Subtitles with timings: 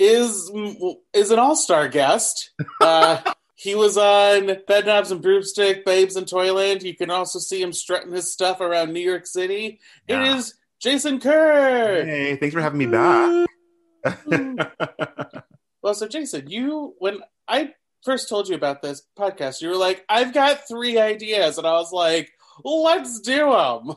[0.00, 0.50] is
[1.12, 2.50] is an all-star guest.
[2.80, 3.20] Uh,
[3.54, 6.82] he was on Bedknobs and Broomstick, Babes in Toyland.
[6.82, 9.78] You can also see him strutting his stuff around New York City.
[10.08, 10.22] Yeah.
[10.22, 12.04] It is Jason Kerr.
[12.04, 13.46] Hey, thanks for having me back.
[15.82, 17.72] Well, so Jason, you when I
[18.04, 21.72] first told you about this podcast, you were like, "I've got three ideas," and I
[21.72, 22.30] was like,
[22.64, 23.96] "Let's do them."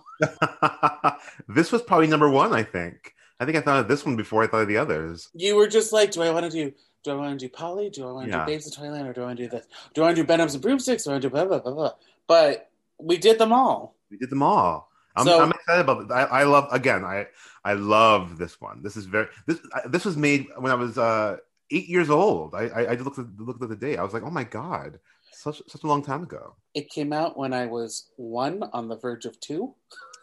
[1.49, 3.13] this was probably number one, I think.
[3.43, 5.29] I think I thought of this one before I thought of the others.
[5.33, 6.71] You were just like, "Do I want to do?
[7.03, 7.89] Do I want to do Polly?
[7.89, 8.45] Do I want to Yeah.
[8.45, 9.67] do Babes in Toyland, or do I want to do this?
[9.93, 11.05] Do I want to do Bedknobs and Broomsticks?
[11.05, 11.91] Or do I want to do blah blah blah blah?"
[12.27, 13.95] But we did them all.
[14.09, 14.89] We did them all.
[15.15, 16.11] I'm, So- I'm excited about it.
[16.11, 17.03] I, I love again.
[17.03, 17.27] I
[17.65, 18.81] I love this one.
[18.81, 21.37] This is very this this was made when I was uh,
[21.69, 22.55] eight years old.
[22.55, 23.99] I I, I looked at looked at the date.
[23.99, 24.99] I was like, oh my god,
[25.33, 26.55] such such a long time ago.
[26.73, 29.75] It came out when I was one on the verge of two.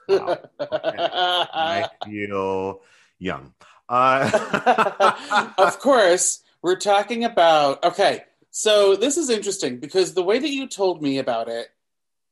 [0.08, 0.38] Wow.
[0.58, 2.80] I feel
[3.20, 3.54] young.
[3.88, 7.84] Uh, of course, we're talking about.
[7.84, 11.68] Okay, so this is interesting because the way that you told me about it,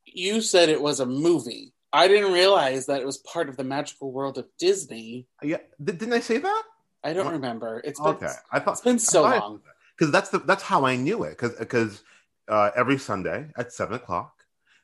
[0.05, 1.73] you said it was a movie.
[1.93, 5.27] I didn't realize that it was part of the magical world of Disney.
[5.41, 6.63] yeah, Did- didn't I say that?
[7.03, 7.33] I don't What?
[7.33, 7.81] remember.
[7.83, 9.61] It's been, Okay, I thought it's been so I long.
[9.97, 12.03] because that's the that's how I knew it because because
[12.49, 14.33] uh, every Sunday at seven o'clock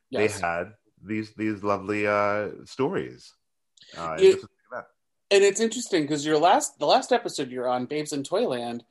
[0.09, 0.39] Yes.
[0.39, 3.33] they had these these lovely uh, stories.
[3.97, 4.49] Uh, You- this was that.
[5.31, 8.83] And it's interesting because your last, the last episode you're on, Babes in Toyland,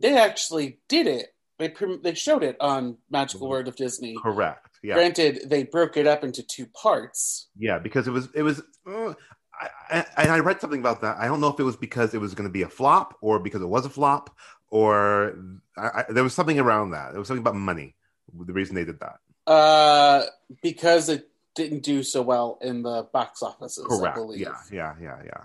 [0.00, 1.34] they actually did it.
[1.58, 3.50] They they showed it on Magical Mhm.
[3.50, 4.16] World of Disney.
[4.20, 4.78] Correct.
[4.82, 4.94] Yeah.
[4.94, 7.48] Granted, they broke it up into two parts.
[7.56, 7.78] Yeah.
[7.78, 8.60] Because it was it was.
[8.86, 9.14] Uh,
[9.60, 11.16] I, I, and I read something about that.
[11.18, 13.38] I don't know if it was because it was going to be a flop or
[13.38, 14.30] because it was a flop
[14.70, 15.38] or
[15.76, 17.12] I, I, there was something around that.
[17.12, 17.94] There was something about money.
[18.36, 19.20] The reason they did that.
[19.46, 20.24] Uh,
[20.60, 24.16] because it didn't do so well in the box offices, I Correct.
[24.16, 24.40] believe.
[24.40, 24.56] Yeah.
[24.72, 24.94] Yeah.
[25.00, 25.18] Yeah.
[25.24, 25.44] Yeah.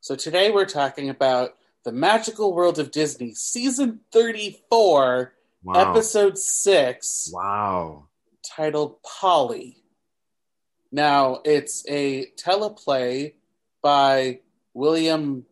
[0.00, 1.54] So today we're talking about
[1.84, 5.90] the Magical World of Disney, season 34, Wow.
[5.90, 8.08] episode 6, Wow.
[8.44, 9.82] titled Polly.
[10.92, 13.34] Now, it's a teleplay
[13.82, 14.40] by
[14.72, 15.44] William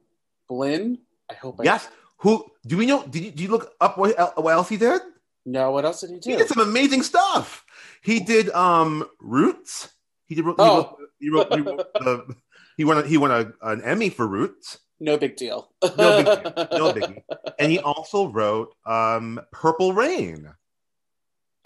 [0.48, 0.98] Blinn.
[1.30, 1.88] I hope I Yes.
[2.18, 3.02] Who do we know?
[3.06, 5.02] Did you, did you look up what, what else he did?
[5.44, 6.30] No, What else did he do?
[6.30, 7.64] He did some amazing stuff.
[8.02, 9.90] He did um Roots.
[10.26, 10.44] He did.
[10.44, 10.76] He Oh.
[10.76, 12.36] wrote, he wrote, he, wrote the,
[12.76, 12.98] he won.
[12.98, 14.78] A, he won a, an Emmy for Roots.
[14.98, 15.70] No big deal.
[15.82, 16.68] No big deal.
[16.72, 17.22] No biggie.
[17.58, 20.48] And he also wrote um Purple Rain.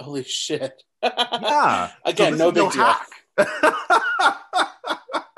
[0.00, 0.82] Holy shit.
[1.03, 1.91] Yeah.
[2.04, 2.82] Again, this no big deal.
[2.82, 3.09] hack.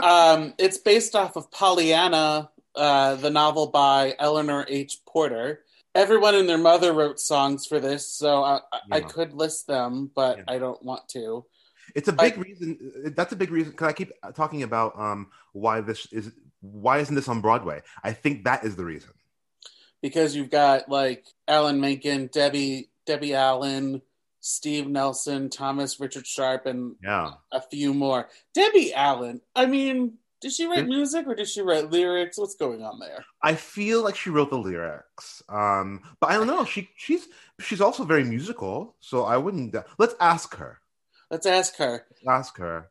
[0.03, 4.99] Um, it's based off of Pollyanna, uh, the novel by Eleanor H.
[5.07, 5.61] Porter.
[5.95, 10.11] Everyone and their mother wrote songs for this, so I, I, I could list them,
[10.13, 10.45] but Yeah.
[10.49, 11.45] I don't want to.
[11.95, 13.13] It's a big reason.
[13.17, 17.15] That's a big reason because I keep talking about um why this is why isn't
[17.15, 17.83] this on Broadway?
[18.03, 19.11] I think that is the reason.
[20.01, 24.03] Because you've got like Alan Menken, Debbie Debbie Allen,
[24.41, 27.33] Steve Nelson, Thomas Richard Sharp, and Yeah.
[27.53, 28.29] a few more.
[28.55, 32.37] Debbie Allen, I mean, did she write music or did she write lyrics?
[32.37, 33.25] What's going on there?
[33.43, 36.65] I feel like she wrote the lyrics, um, but I don't know.
[36.65, 37.29] She she's
[37.61, 39.75] she's also very musical, so I wouldn't.
[39.99, 40.81] Let's ask her.
[41.33, 42.05] Let's ask her.
[42.11, 42.91] Let's ask her.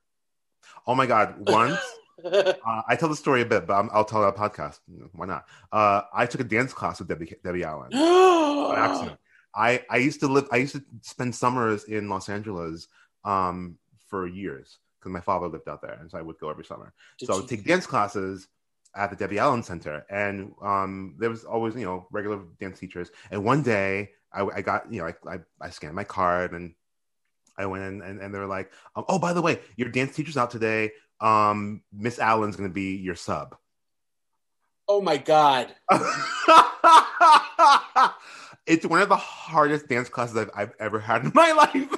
[0.87, 1.47] Oh my God!
[1.47, 1.79] Once
[2.25, 2.53] uh,
[2.87, 4.79] I tell the story a bit, but I'm, I'll tell it on a podcast.
[5.11, 5.45] Why not?
[5.71, 7.93] Uh, I took a dance class with Debbie Debbie Allen
[8.75, 9.19] accident.
[9.53, 10.47] I I used to live.
[10.51, 12.87] I used to spend summers in Los Angeles
[13.23, 16.65] um, for years because my father lived out there, and so I would go every
[16.65, 16.93] summer.
[17.19, 18.47] Did so I would take dance classes
[18.95, 23.11] at the Debbie Allen Center, and um, there was always you know regular dance teachers.
[23.29, 26.73] And one day I, I got you know I, I I scanned my card and
[27.61, 30.37] I went in and, and they're like, um, oh by the way, your dance teacher's
[30.37, 30.91] out today.
[31.19, 33.55] Um, Miss Allen's going to be your sub.
[34.87, 35.73] oh my god.
[38.65, 41.89] it's one of the hardest dance classes I've, I've ever had in my life.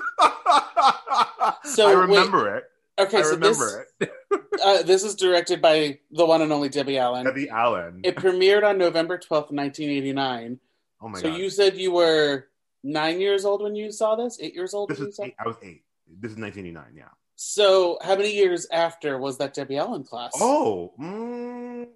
[1.66, 2.02] So, I wait.
[2.02, 2.64] remember it.
[3.00, 4.42] Okay, I so remember this it.
[4.64, 7.26] uh, this is directed by the one and only Debbie Allen.
[7.26, 8.02] Debbie Allen.
[8.04, 10.60] It premiered on November twelfth, nineteen eighty nine.
[11.02, 11.38] oh my So god.
[11.40, 12.48] you said you were
[12.84, 15.24] nine years old when you saw this, eight years old this when you is saw.
[15.24, 15.84] eight, I was eight.
[16.08, 16.94] This is 1989.
[16.96, 17.06] Yeah.
[17.36, 20.32] So how many years after was that Debbie Allen class?
[20.40, 21.88] Oh, mm,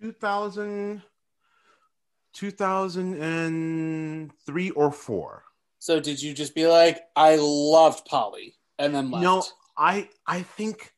[0.00, 1.02] 2000,
[2.32, 5.44] 2003 or four.
[5.78, 9.22] So did you just be like, I loved Polly, and then left?
[9.22, 9.44] No,
[9.76, 10.92] I I think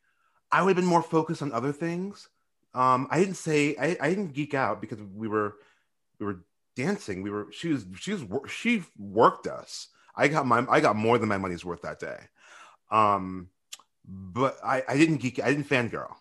[0.51, 2.29] I would have been more focused on other things.
[2.73, 5.55] Um, I didn't say I, I didn't geek out because we were
[6.19, 6.39] we were
[6.79, 7.21] dancing.
[7.21, 9.89] We were she was she was she worked us.
[10.15, 12.19] I got my I got more than my money's worth that day.
[12.89, 13.49] Um,
[14.05, 16.13] but I I didn't geek I didn't fangirl.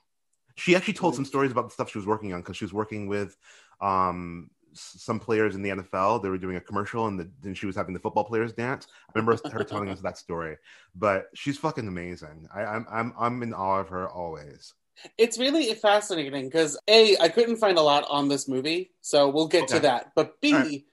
[0.56, 2.72] She actually told some stories about the stuff she was working on because she was
[2.72, 3.36] working with
[3.80, 6.22] um some players in the NFL.
[6.22, 8.86] They were doing a commercial and the, then she was having the football players dance.
[9.08, 10.56] I remember her telling us that story.
[10.94, 12.48] But she's fucking amazing.
[12.54, 14.74] I, I'm I'm I'm in awe of her always.
[15.16, 19.48] It's really fascinating because A, I couldn't find a lot on this movie, so we'll
[19.48, 20.12] get to that.
[20.14, 20.84] But B, right.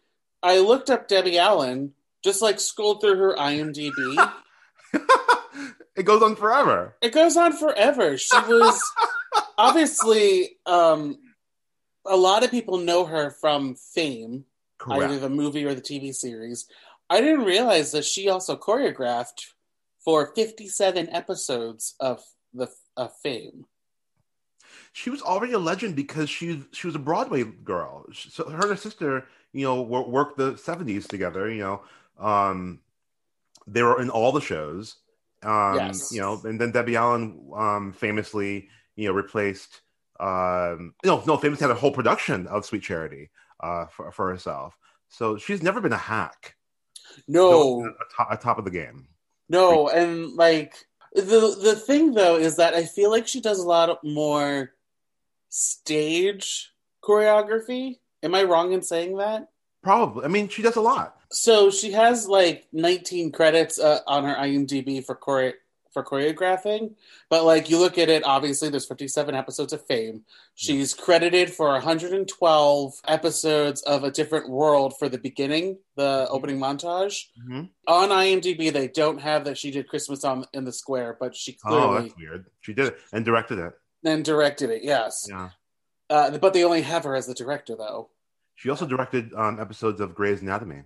[0.43, 1.93] I looked up Debbie Allen,
[2.23, 4.31] just like scrolled through her IMDb.
[5.95, 6.95] it goes on forever.
[7.01, 8.17] it goes on forever.
[8.17, 8.81] She was
[9.57, 11.17] obviously um
[12.05, 14.45] a lot of people know her from fame,
[14.89, 16.67] either the movie or the TV series.
[17.09, 19.53] I didn't realize that she also choreographed
[20.03, 22.23] for 57 episodes of
[22.53, 23.65] the of fame.
[24.97, 28.05] She was already a legend because she she was a Broadway girl.
[28.13, 31.49] She- So her and her sister, you know, wor- worked the '70s together.
[31.51, 31.81] You know,
[32.17, 32.79] um,
[33.67, 34.95] they were in all the shows.
[35.43, 36.13] Um, Yes.
[36.13, 39.81] You know, and then Debbie Allen um, famously, you know, replaced.
[40.17, 44.77] Um, no, no, famously had a whole production of Sweet Charity uh, for, for herself.
[45.09, 46.55] So she's never been a hack.
[47.27, 49.09] No, a top, a top of the game.
[49.49, 50.73] No, and like
[51.13, 54.71] the the thing though is that I feel like she does a lot more
[55.49, 56.71] stage
[57.03, 57.99] choreography.
[58.23, 59.49] Am I wrong in saying that?
[59.83, 60.25] Probably.
[60.25, 61.15] I mean, she does a lot.
[61.31, 65.53] So she has like 19 credits uh, on her IMDb for chore-
[65.93, 66.93] for choreographing,
[67.29, 70.25] but like you look at it, obviously there's 57 episodes of Fame.
[70.53, 77.27] She's credited for 112 episodes of A Different World for the beginning, the opening montage.
[77.47, 77.69] Mhm.
[77.87, 81.53] On IMDb, they don't have that she did Christmas on in the Square, but she
[81.53, 81.85] clearly.
[81.85, 82.45] Oh, that's weird.
[82.59, 83.71] She did it and directed it.
[84.05, 84.83] Then directed it.
[84.83, 85.49] Yes, Yeah.
[86.09, 88.09] uh, but they only have her as the director though,
[88.55, 90.83] She also directed um, episodes of Grey's Anatomy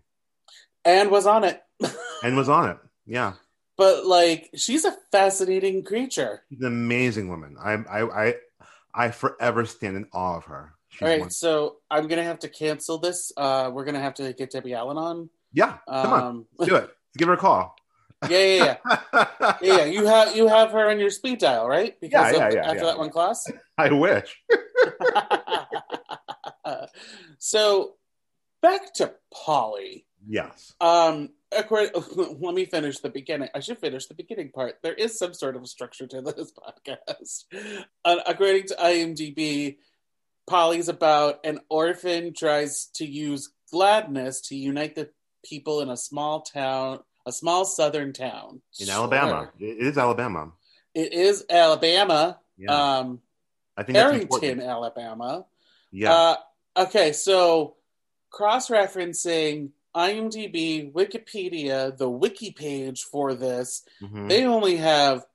[0.86, 1.62] and was on it.
[2.24, 2.78] and was on it.
[3.06, 3.34] Yeah,
[3.78, 6.44] but like, she's a fascinating creature.
[6.50, 7.56] she's an amazing woman.
[7.60, 8.36] I, I, I,
[8.94, 10.74] I forever stand in awe of her.
[10.90, 13.32] She's All right, one- so I'm gonna have to cancel this.
[13.38, 15.30] Uh, we're gonna have to get Debbie Allen on.
[15.54, 16.90] Yeah, come on, Um, do it.
[17.18, 17.76] Give her a call.
[18.28, 18.78] Yeah, yeah,
[19.14, 19.14] yeah,
[19.62, 19.86] yeah, yeah.
[19.86, 22.00] You have you have her on your speed dial, right?
[22.02, 23.46] Because Yeah, of- yeah, yeah, after that one class.
[23.78, 24.38] I wish.
[27.38, 27.94] so
[28.62, 30.06] back to Polly.
[30.28, 30.74] Yes.
[30.82, 31.92] Um, according,
[32.40, 33.48] let me finish the beginning.
[33.56, 34.76] I should finish the beginning part.
[34.84, 37.46] There is some sort of structure to this podcast.
[38.04, 39.78] Uh, according to IMDb,
[40.48, 45.10] Polly's about an orphan tries to use gladness to unite the
[45.46, 47.00] people in a small town,
[47.30, 48.96] a small southern town In Sure.
[48.96, 50.52] Alabama, it is Alabama.
[50.96, 53.22] It is Alabama, Yeah, um,
[53.78, 54.60] I think Arrington.
[54.62, 55.46] Alabama.
[55.92, 56.36] Yeah, Uh,
[56.86, 57.76] okay, so
[58.32, 64.28] cross referencing IMDb, Wikipedia, the wiki page for this, Mhm.
[64.30, 65.26] they only have,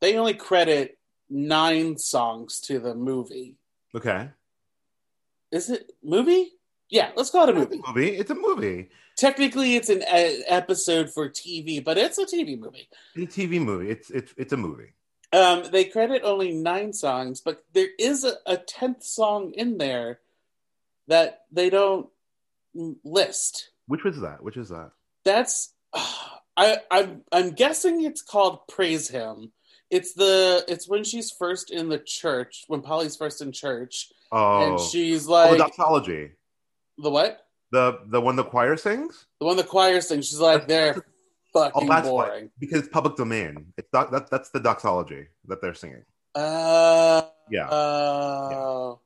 [0.00, 0.98] they only credit
[1.30, 3.56] nine songs to the movie.
[3.94, 4.30] okay.
[5.50, 6.52] Is it movie?
[6.90, 7.80] Yeah, let's call it a movie.
[7.86, 8.10] Movie.
[8.20, 8.90] It's a movie.
[9.18, 12.88] Technically, it's an a- episode for TV, but it's a TV movie.
[13.16, 13.90] It's a TV movie.
[13.90, 14.92] It's it's it's a movie.
[15.32, 20.20] Um, they credit only nine songs, but there is a, a tenth song in there
[21.08, 22.08] that they don't
[23.04, 23.70] list.
[23.86, 24.42] Which was that?
[24.42, 24.92] Which is that?
[25.24, 25.74] That's
[26.56, 29.52] I I'm I'm guessing it's called Praise Him.
[29.90, 34.72] It's the it's when she's first in the church, when Polly's first in church, Oh,
[34.72, 36.30] and she's oh, like the doxology.
[36.98, 37.44] the what?
[37.70, 39.26] The the one the choir sings.
[39.40, 40.28] The one the choir sings.
[40.28, 40.96] She's like they're
[41.54, 42.26] Oh, fucking that's why.
[42.26, 42.50] boring.
[42.60, 43.72] Because it's public domain.
[43.78, 46.04] It's doc, that, that's the doxology that they're singing.
[46.34, 49.00] Uh, Yeah, oh.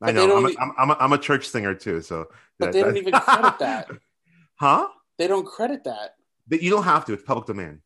[0.00, 0.36] I know.
[0.38, 2.26] I'm a, e- I'm, I'm, a, I'm a church singer too, so.
[2.58, 3.90] But they don't even credit that.
[4.56, 4.88] huh?
[5.18, 6.16] They don't credit that.
[6.48, 7.12] But you don't have to.
[7.12, 7.80] It's public domain.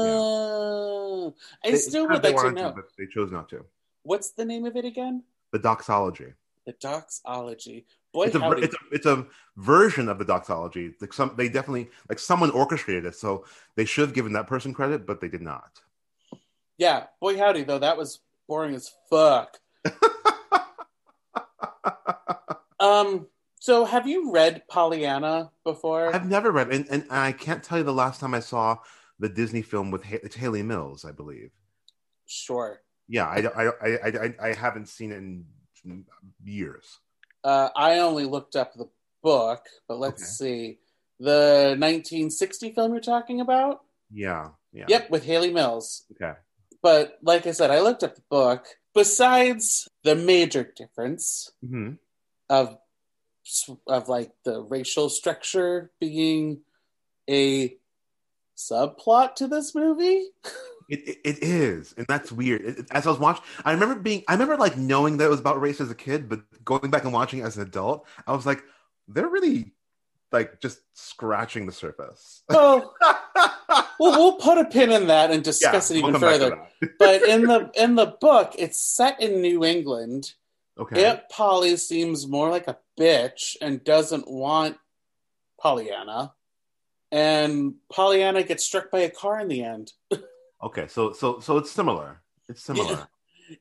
[0.00, 3.64] Uh, I They- still would like to know but they chose not to.
[4.02, 5.22] what's the name of it again?
[5.52, 6.34] The doxology.
[6.66, 7.86] The doxology.
[8.12, 8.62] Boy, It's a, howdy.
[8.62, 9.26] it's a it's a
[9.56, 10.92] version of the doxology.
[11.00, 13.44] Like some, they definitely like someone orchestrated it, so
[13.76, 15.80] they should have given that person credit, but they did not.
[16.78, 17.78] yeah, boy, howdy though.
[17.78, 19.58] That was boring as fuck.
[22.78, 23.26] Um.
[23.62, 26.14] So, have you read Pollyanna before?
[26.14, 28.78] I've never read, and, and I can't tell you the last time I saw
[29.18, 31.50] the Disney film with ha- it's Hayley Mills, I believe.
[32.26, 32.80] Sure.
[33.06, 35.44] Yeah, I, I, I, I, I haven't seen it in
[36.44, 36.98] years.
[37.42, 38.88] Uh, I only looked up the
[39.22, 40.78] book, but let's see.
[41.18, 43.82] The 1960 film you're talking about?
[44.12, 44.48] Yeah.
[44.72, 44.86] Yeah.
[44.88, 46.04] Yep, with Hayley Mills.
[46.12, 46.38] Okay.
[46.82, 48.66] But like I said, I looked up the book.
[48.94, 51.92] Besides the major difference hmm
[52.48, 52.76] of
[53.86, 56.60] of like the racial structure being
[57.28, 57.76] a
[58.56, 60.28] subplot to this movie,
[60.90, 62.62] It, it, it is, and that's weird.
[62.62, 65.30] It- it- as I was watching, I remember being, I remember like knowing that it
[65.30, 68.06] was about race as a kid, but going back and watching it as an adult,
[68.26, 68.62] I was like,
[69.08, 69.72] they're really
[70.32, 72.42] like just scratching the surface.
[72.48, 72.94] well,
[74.00, 76.58] we'll, we'll put a pin in that and discuss it we'll even to further.
[76.98, 80.32] but in the in the book, it's set in New England.
[80.78, 81.04] okay.
[81.04, 84.76] Aunt Polly seems more like a bitch and doesn't want
[85.60, 86.32] Pollyanna.
[87.12, 89.92] And Pollyanna gets struck by a car in the end.
[90.62, 90.86] Okay.
[90.88, 92.20] So so so it's similar.
[92.48, 93.08] It's similar.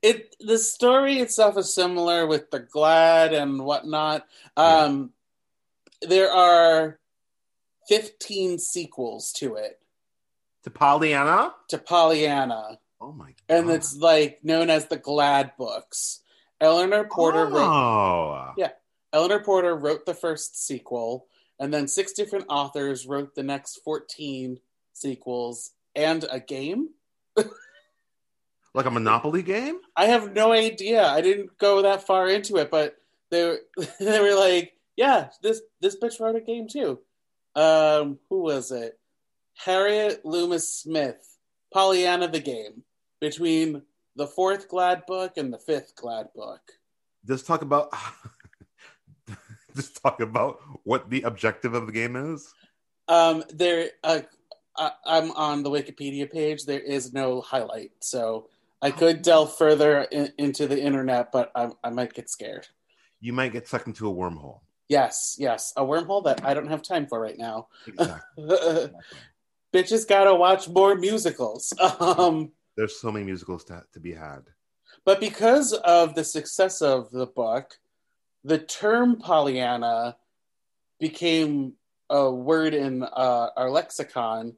[0.02, 4.28] It the story itself is similar with the Glad and whatnot.
[4.56, 5.14] Um,
[6.02, 7.00] There are
[7.88, 9.82] fifteen sequels to it
[10.64, 11.54] to Pollyanna.
[11.70, 13.36] to Pollyanna, Oh my god.
[13.58, 16.22] and it's like known as the Glad books.
[16.62, 18.54] Eleanor Porter wrote Oh.
[18.58, 18.72] Yeah.
[19.14, 21.26] Eleanor Porter wrote the first sequel,
[21.60, 24.60] and then six different authors wrote the next 14
[24.94, 26.90] sequels and a game.
[28.74, 29.80] Like a Monopoly game?
[29.96, 31.04] I have no idea.
[31.04, 32.98] I didn't go that far into it, but
[33.32, 33.60] they were,
[34.00, 37.00] they were like, yeah, this this bitch wrote a game too.
[37.56, 39.00] Um, who was it?
[39.56, 41.38] Harriet Loomis Smith,
[41.74, 42.84] Pollyanna the game,
[43.20, 43.82] between
[44.16, 46.62] the fourth Glad book and the fifth Glad book.
[47.28, 47.92] Just talk about
[49.76, 52.54] just talk about what the objective of the game is.
[53.08, 54.22] Um, there, uh,
[54.80, 56.64] I, I'm on the Wikipedia page.
[56.66, 58.48] There is no highlight, so
[58.82, 62.68] I could delve further in, into the internet, but I, I might get scared.
[63.20, 64.62] You might get sucked into a wormhole.
[64.88, 67.68] Yes, yes, a wormhole that I don't have time for right now.
[67.86, 68.46] Exactly.
[69.74, 71.74] Bitches gotta watch more musicals.
[72.00, 74.44] Um, There's so many musicals to, to be had.
[75.06, 77.78] but because of the success of the book,
[78.44, 80.16] the term Pollyanna
[81.00, 81.74] became
[82.10, 84.56] a word in uh, our lexicon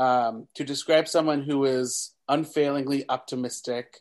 [0.00, 3.98] um, to describe someone who is unfailingly optimistic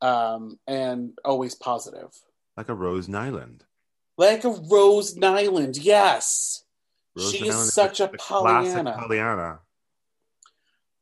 [0.00, 2.10] um, and always positive.
[2.56, 3.60] Like a Rose Nylund.
[4.16, 6.64] Like a Rose Nylund, yes.
[7.16, 8.96] Rose She Nylund is such a classic Pollyanna.
[8.98, 9.58] Pollyanna.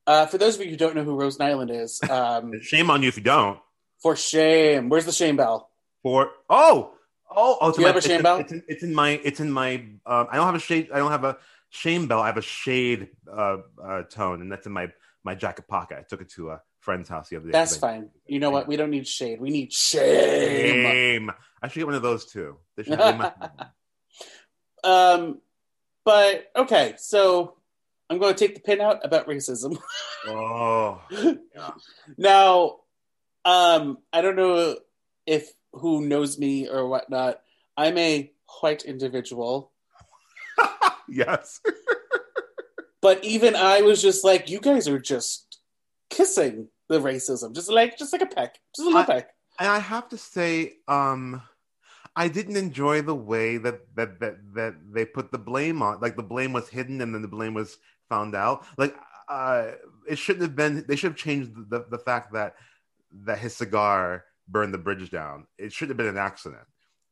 [0.06, 3.02] Uh, for those of you who don't know who Rose Nylund is, um, Shame on
[3.02, 3.58] you if you don't.
[4.02, 4.88] for shame.
[4.88, 5.70] Where's the shame bell?
[6.02, 6.92] For oh
[7.30, 8.38] oh oh, Do you in have a my- shame it's, bell?
[8.38, 9.74] It's in, it's in my it's in my.
[10.06, 10.88] Um, I don't have a shade.
[10.92, 11.38] I don't have a
[11.76, 12.20] shame bell.
[12.20, 14.88] I have a shade uh, uh, tone, and that's in my
[15.24, 15.98] my jacket pocket.
[15.98, 17.52] I took it to a friend's house the other day.
[17.52, 18.10] That's 'cause I- fine.
[18.26, 18.66] You know what?
[18.68, 19.40] We don't need shade.
[19.40, 20.84] We need shame.
[20.84, 21.30] Shame.
[21.62, 22.56] I should get one of those too.
[22.76, 23.32] They should have my-
[24.84, 25.40] Um,
[26.04, 27.56] but okay, so
[28.08, 29.76] I'm going to take the pin out about racism.
[30.28, 31.00] oh,
[32.16, 32.76] now,
[33.44, 34.76] um, I don't know
[35.26, 37.40] if who knows me or whatnot.
[37.76, 38.30] I'm a
[38.60, 39.72] white individual,
[41.08, 41.60] yes.
[43.02, 45.60] but even I was just like, you guys are just
[46.10, 49.30] kissing the racism, just like just like a peck, just a little I- peck.
[49.58, 51.40] And I have to say, um,
[52.14, 56.00] I didn't enjoy the way that that that that they put the blame on.
[56.00, 58.64] Like the blame was hidden, and then the blame was found out.
[58.76, 58.94] Like
[59.28, 59.72] uh,
[60.08, 60.84] it shouldn't have been.
[60.86, 62.56] They should have changed the the fact that
[63.24, 65.46] that his cigar burned the bridge down.
[65.58, 66.64] It should have been an accident.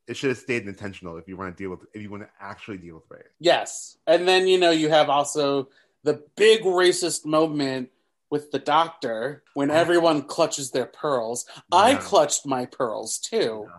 [0.06, 2.28] It should have stayed intentional if you want to deal with if you want to
[2.40, 3.22] actually deal with race.
[3.40, 3.96] Yes.
[4.06, 5.68] And then, you know, you have also
[6.02, 7.90] the big racist moment
[8.30, 11.46] with the doctor when everyone clutches their pearls.
[11.72, 13.70] I clutched my pearls too.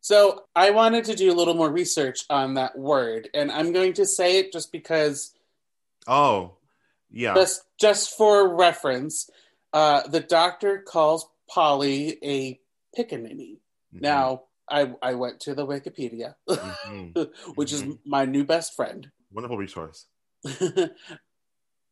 [0.00, 3.28] So I wanted to do a little more research on that word.
[3.34, 5.34] And I'm going to say it just because,
[6.06, 6.52] Oh,
[7.10, 7.34] yeah.
[7.34, 9.28] just, just for reference,
[9.74, 12.58] uh, the doctor calls Polly a
[12.96, 13.58] pickaninny.
[13.94, 14.00] Mhm.
[14.00, 17.30] Now, I, I went to the Wikipedia, Mhm.
[17.56, 17.98] which is Mhm.
[18.04, 19.10] my new best friend.
[19.32, 20.06] wonderful resource.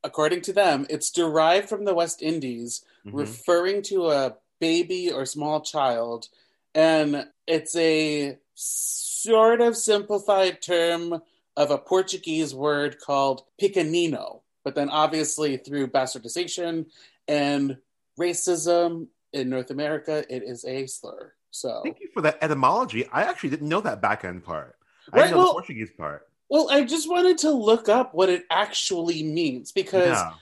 [0.04, 3.14] According to them, it's derived from the West Indies, Mhm.
[3.14, 6.28] referring to a baby or small child,
[6.74, 11.22] and it's a sort of simplified term
[11.56, 14.42] of a Portuguese word called pequenino.
[14.64, 16.86] But then, obviously, through bastardization
[17.26, 17.78] and
[18.18, 21.34] racism in North America, it is a slur.
[21.50, 23.06] So, Thank you for that etymology.
[23.12, 24.76] I actually didn't know that back end part.
[25.12, 26.28] I Right, didn't know well- the Portuguese part.
[26.48, 30.08] well, I just wanted to look up what it actually means because.
[30.16, 30.32] Yeah.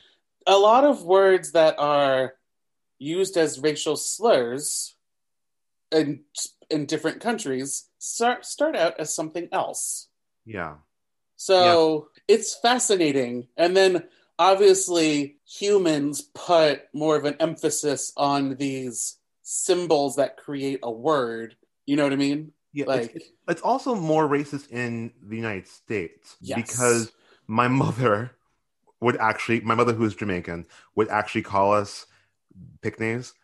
[0.48, 2.34] a lot of words that are
[3.00, 4.94] used as racial slurs
[5.90, 6.20] and
[6.70, 10.06] in different countries start start out as something else.
[10.44, 10.76] Yeah.
[11.34, 13.48] So it's fascinating.
[13.56, 14.04] And then
[14.38, 19.16] obviously humans put more of an emphasis on these
[19.50, 21.54] symbols that create a word.
[21.86, 22.52] You know what I mean?
[22.72, 26.56] Yeah, Like- it's, it's also more racist in the United States Yes.
[26.68, 27.12] because
[27.46, 28.32] my mother
[29.00, 32.06] would actually, my mother who is Jamaican, would actually call us
[32.82, 33.34] picnics,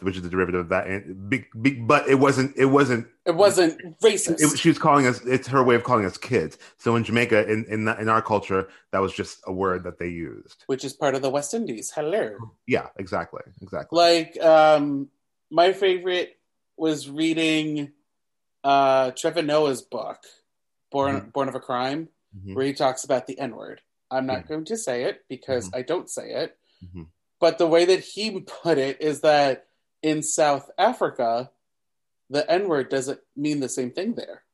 [0.00, 0.88] which is the derivative of that.
[0.88, 2.54] And big, big, but it wasn't.
[2.56, 3.06] It wasn't.
[3.24, 4.42] It wasn't racist.
[4.42, 5.24] It, she was calling us.
[5.24, 6.58] It's her way of calling us kids.
[6.76, 9.98] So in Jamaica, in in, that- in our culture, that was just a word that
[9.98, 10.64] they used.
[10.66, 11.90] which is part of the West Indies.
[11.90, 12.36] Hello.
[12.66, 13.96] Yeah, exactly, exactly.
[13.96, 15.08] Like um
[15.50, 16.38] my favorite
[16.76, 17.92] was reading
[18.64, 20.18] uh Trevor Noah's book,
[20.90, 22.54] Born Born of a Crime, Mhm.
[22.54, 23.80] where he talks about the N-word.
[24.10, 24.48] I'm not Mhm.
[24.48, 25.76] going to say it because Mhm.
[25.78, 26.58] I don't say it.
[26.84, 27.08] Mhm.
[27.40, 29.68] But the way that he put it is that
[30.02, 31.50] in South Africa,
[32.30, 34.44] the N-word doesn't mean the same thing there.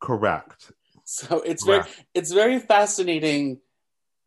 [0.00, 0.72] Correct.
[1.10, 3.62] So it's very it's very fascinating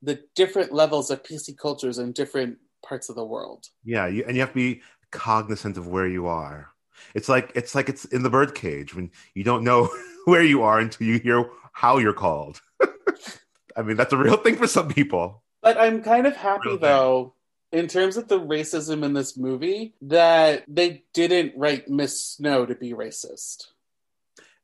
[0.01, 3.67] the different levels of PC cultures in different parts of the world.
[3.83, 4.81] Yeah, you, and you have to be
[5.11, 6.69] cognizant of where you are.
[7.13, 9.89] It's like it's like it's in the birdcage when you don't know
[10.25, 12.61] where you are until you hear how you're called.
[13.75, 15.43] I mean, that's a real thing for some people.
[15.61, 17.35] But I'm kind of happy though,
[17.71, 22.75] in terms of the racism in this movie, that they didn't write Miss Snow to
[22.75, 23.67] be racist.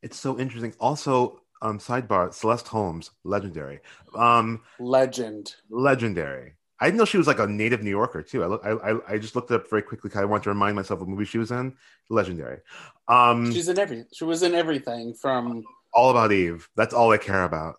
[0.01, 0.73] It's so interesting.
[0.79, 3.79] Also, um, sidebar: Celeste Holmes, legendary,
[4.15, 5.55] um, Legend.
[5.69, 6.55] legendary.
[6.79, 8.43] I didn't know she was like a native New Yorker too.
[8.43, 10.49] I look, I, I, I just looked it up very quickly because I want to
[10.49, 11.75] remind myself of movie she was in.
[12.09, 12.59] Legendary.
[13.07, 14.05] Um, She's in every.
[14.13, 15.63] She was in everything from.
[15.93, 16.69] all about Eve.
[16.75, 17.75] That's all I care about.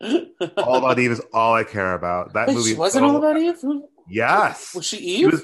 [0.56, 2.32] All about Eve is all I care about.
[2.32, 3.62] That Wait, movie she wasn't all about Eve.
[4.08, 4.74] Yes.
[4.74, 5.30] Was she She Eve?
[5.30, 5.42] was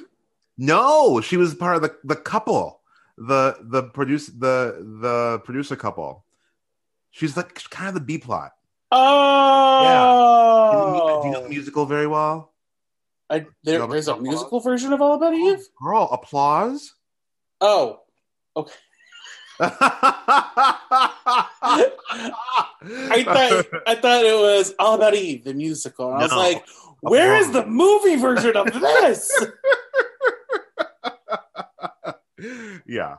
[0.57, 2.81] no, she was part of the, the couple,
[3.17, 6.25] the the produce the the producer couple.
[7.13, 8.51] She's like kind of the B plot.
[9.89, 12.53] oh, Do you know the musical very well?
[13.31, 15.61] I, there, there's a no, musical version of All About Eve.
[15.83, 16.95] Girl, applause.
[17.61, 18.01] Oh,
[18.57, 18.73] okay.
[19.61, 19.71] I
[23.25, 26.13] thought I thought it was All About Eve, the musical.
[26.13, 26.39] I was No.
[26.39, 26.65] like,
[27.01, 29.31] where is the movie version of this?
[32.87, 33.17] yeah.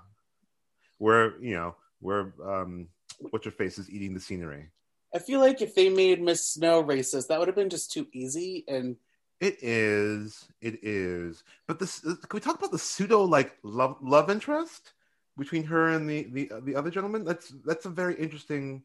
[0.97, 2.87] Where, you know, where um
[3.31, 4.69] what's your face is eating the scenery.
[5.13, 8.07] I feel like if they made Miss Snow racist, that would have been just too
[8.13, 8.63] easy.
[8.67, 8.95] And
[9.39, 10.47] It is.
[10.61, 11.43] It is.
[11.67, 14.93] But this can we talk about the pseudo like love love interest
[15.37, 17.23] between her and the the the other gentleman?
[17.23, 18.83] That's that's a very interesting.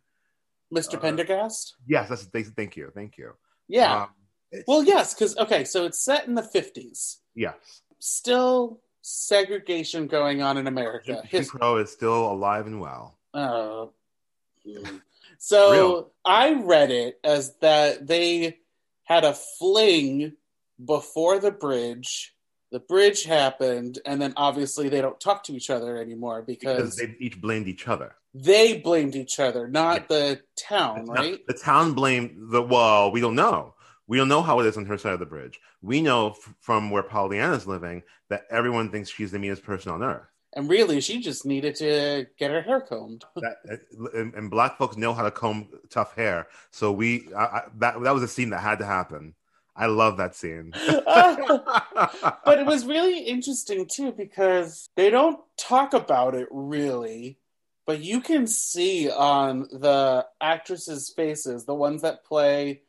[0.72, 0.94] Mr.
[0.94, 3.34] Uh, Pendergast, Yes, that's thank, thank you, thank you.
[3.68, 4.02] yeah.
[4.04, 4.08] Um,
[4.66, 7.18] well, yes, because okay, so it's set in the fifties.
[7.34, 7.82] yes.
[7.98, 11.06] Still segregation going on in America.
[11.06, 13.18] Jim, His, Crow is still alive and well.
[13.34, 13.86] uh,
[15.38, 16.12] so Real.
[16.24, 18.58] I read it as that they
[19.04, 20.32] had a fling
[20.82, 22.32] before the bridge.
[22.72, 26.96] The bridge happened, and then obviously they don't talk to each other anymore Because because
[26.96, 28.16] they each blamed each other.
[28.34, 31.38] they blamed each other, not the town, right?
[31.46, 33.74] The town blamed the well, we don't know.
[34.08, 35.60] We don't know how it is on her side of the bridge.
[35.82, 40.02] We know f- from where Pollyanna's living that everyone thinks she's the meanest person on
[40.02, 40.26] earth.
[40.56, 43.24] And really, she just needed to get her hair combed.
[43.36, 46.48] that uh, and, and black folks know how to comb tough hair.
[46.72, 49.34] So we I, I, that that was a scene that had to happen.
[49.76, 50.72] I love that scene.
[51.04, 57.38] but it was really interesting too because they don't talk about it really,
[57.86, 62.82] but you can see on the actresses' faces, the ones that play.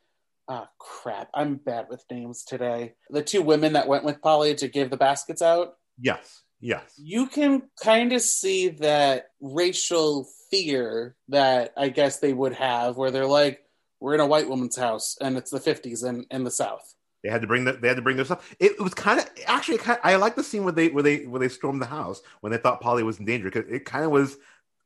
[0.48, 1.28] Ah, crap!
[1.34, 2.94] I'm bad with names today.
[3.10, 5.74] The two women that went with Polly to give the baskets out.
[6.00, 12.52] yes, yes, you can kind of see that racial fear that I guess they would
[12.52, 13.65] have, where they're like,
[14.00, 16.94] "We're in a white woman's house, and it's the '50s in in the South."
[17.26, 18.54] they had to bring the, they had to bring their stuff.
[18.60, 21.40] It, was kind of actually kind I like the scene where they where they where
[21.40, 24.12] they stormed the house when they thought Polly was in danger because it kind of
[24.12, 24.36] was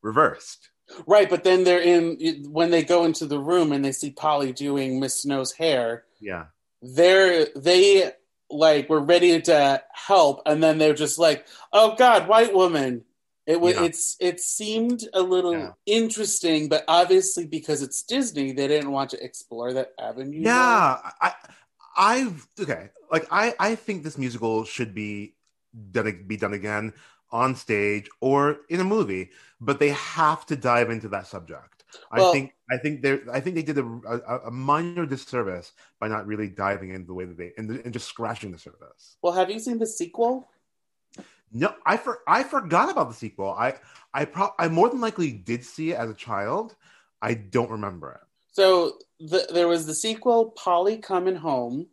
[0.01, 0.71] reversed.
[1.07, 4.53] Right, but then they're in when they go into the room and they see Polly
[4.53, 6.05] doing Miss Snow's hair.
[6.19, 6.47] Yeah,
[6.81, 8.11] They're they
[8.49, 13.05] like were ready to help, and then they're just like, "Oh God, white woman."
[13.51, 13.85] It was Yeah.
[13.89, 15.73] it's it seemed a little Yeah.
[15.87, 20.41] interesting, but obviously because it's Disney, they didn't want to explore that avenue.
[20.41, 20.53] more.
[20.55, 21.11] yeah.
[21.27, 21.31] I
[22.13, 22.85] I've okay.
[23.15, 25.35] Like I I think this musical should be
[25.97, 26.93] done be done again
[27.33, 29.25] on stage or in a movie,
[29.61, 31.77] but they have to dive into that subject.
[32.13, 35.73] Well- I think I think they I think they did a, a, a minor disservice
[36.01, 39.17] by not really diving into the way that they and, and just scratching the surface.
[39.23, 40.49] Well, have you seen the sequel?
[41.53, 43.51] No, I for I forgot about the sequel.
[43.51, 43.75] I
[44.15, 46.77] I pro- I more than likely did see it as a child.
[47.21, 48.21] I don't remember it.
[48.53, 51.87] So the, there was the sequel, Polly Coming Home.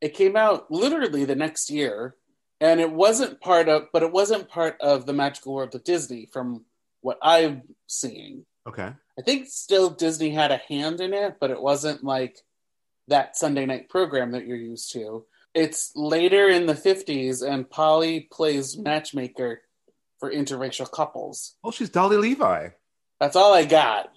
[0.00, 2.16] It came out literally the next year,
[2.60, 6.26] and it wasn't part of, but it wasn't part of the Magical World of Disney,
[6.32, 6.64] from
[7.02, 8.44] what I'm seeing.
[8.66, 8.92] Okay.
[9.18, 12.38] I think still Disney had a hand in it, but it wasn't like
[13.08, 15.24] that Sunday night program that you're used to.
[15.54, 19.60] It's later in the 50s, and Polly plays matchmaker
[20.18, 21.56] for interracial couples.
[21.62, 22.68] Oh, she's Dolly Levi.
[23.20, 24.10] That's all I got.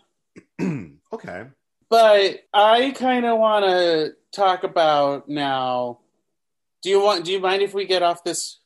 [0.62, 1.46] okay.
[1.90, 6.00] But I kind of want to talk about now.
[6.82, 7.26] Do you want?
[7.26, 8.60] Do you mind if we get off this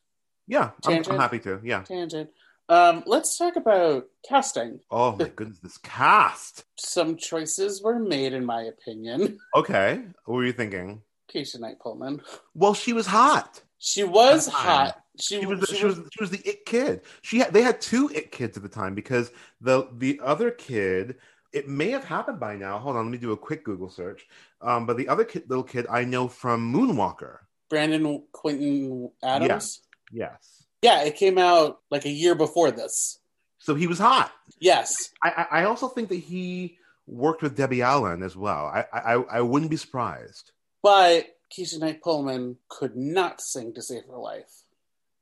[0.47, 1.03] Yeah, I'm?
[1.09, 1.59] I'm happy to.
[1.63, 1.83] Yeah.
[1.83, 2.29] tangent?
[2.69, 4.79] Um, let's talk about casting.
[4.91, 6.65] Oh my goodness, this cast.
[6.77, 9.39] Some choices were made, in my opinion.
[9.55, 11.01] Okay, what were you thinking?
[11.33, 12.21] Keshia Knight Pulliam.
[12.53, 13.61] Well, she was hot.
[13.77, 14.65] She was At the time.
[14.67, 15.03] hot.
[15.19, 17.01] She, She was, the, she she was she was the it kid.
[17.21, 21.15] She had they had two it kids at the time because the the other kid
[21.51, 22.77] it may have happened by now.
[22.79, 24.27] Hold on, let me do a quick Google search.
[24.61, 27.39] Um, but the other kid, little kid I know from Moonwalker.
[27.69, 29.81] Brandon Quintin Adams.
[30.11, 33.19] Yes, Yeah, it came out like a year before this.
[33.59, 34.31] so he was hot.
[34.59, 38.65] Yes, I I, I also think that he worked with Debbie Allen as well.
[38.67, 40.51] I I I wouldn't be surprised.
[40.81, 44.63] But Keshia Knight Pulliam could not sing to save her life.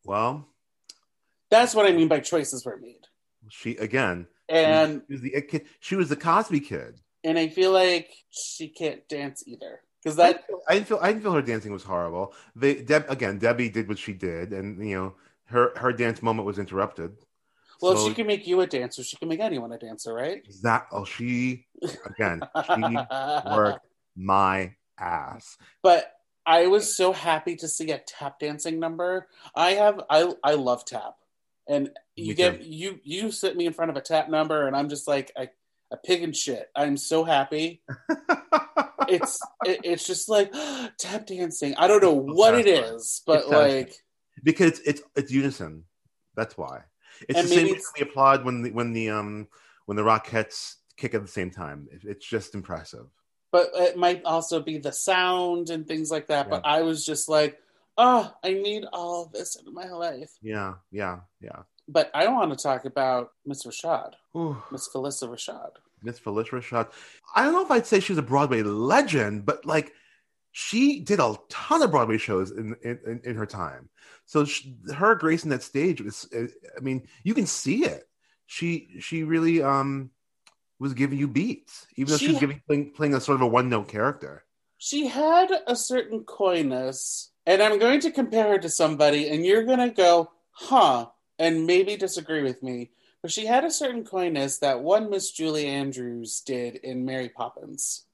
[0.06, 0.48] Well,
[1.50, 3.08] That's what I mean by choices were made.
[3.50, 4.28] she again.
[4.50, 5.64] And she was the.
[5.80, 7.02] She was the Cosby kid.
[7.24, 11.24] and I feel like she can't dance either because that I didn't feel I didn't
[11.24, 12.34] feel her dancing was horrible.
[12.56, 15.16] They Deb again, Debbie did what she did, and you know
[15.46, 17.18] her her dance moment was interrupted.
[17.82, 20.42] well, So she can make you a dancer, she can make anyone a dancer, right?
[20.64, 21.66] that oh she
[22.06, 22.42] again
[22.74, 22.82] she
[23.52, 25.58] worked my ass.
[25.82, 26.14] but
[26.46, 29.28] I was so happy to see a tap dancing number.
[29.56, 31.16] I have I I love tap,
[31.68, 34.88] and you get you you sit me in front of a tap number, and I'm
[34.88, 35.50] just like a,
[35.92, 36.70] a pig and shit.
[36.76, 37.82] I'm so happy.
[39.10, 40.52] It's it, it's just like
[41.00, 41.76] tap dancing.
[41.78, 43.94] I don't know what it is, but It's like
[44.44, 45.86] because it's it's unison.
[46.36, 46.82] That's why.
[47.30, 49.48] It's the same it's- we applaud when the when the um
[49.86, 51.88] when the Rockettes kick at the same time.
[51.90, 53.06] It- It's just impressive.
[53.58, 56.48] But it might also be the sound and things like that.
[56.48, 57.60] But I was just like,
[57.98, 60.30] oh, I need all of this in my life.
[60.44, 61.64] Yeah, yeah, yeah.
[61.88, 64.62] But I want to talk about Miss Rashad, Ooh.
[64.72, 65.72] Miss Phylicia Rashad.
[66.04, 66.92] Miss Phylicia Rashad.
[67.34, 69.92] I don't know if I'd say she's a Broadway legend, but like
[70.52, 73.90] she did a ton of Broadway shows in in, in her time.
[74.28, 78.08] So sh her gracing that stage was, I mean, you can see it.
[78.46, 80.12] She she really um
[80.80, 83.42] was giving you beats, even though she, She- was giving playing, playing a sort of
[83.42, 84.44] a one note character.
[84.78, 89.64] She had a certain coyness, and I'm going to compare her to somebody, and you're
[89.64, 91.08] going to go, huh,
[91.40, 92.92] and maybe disagree with me.
[93.24, 98.06] But she had a certain coyness that one Miss Julie Andrews did in Mary Poppins.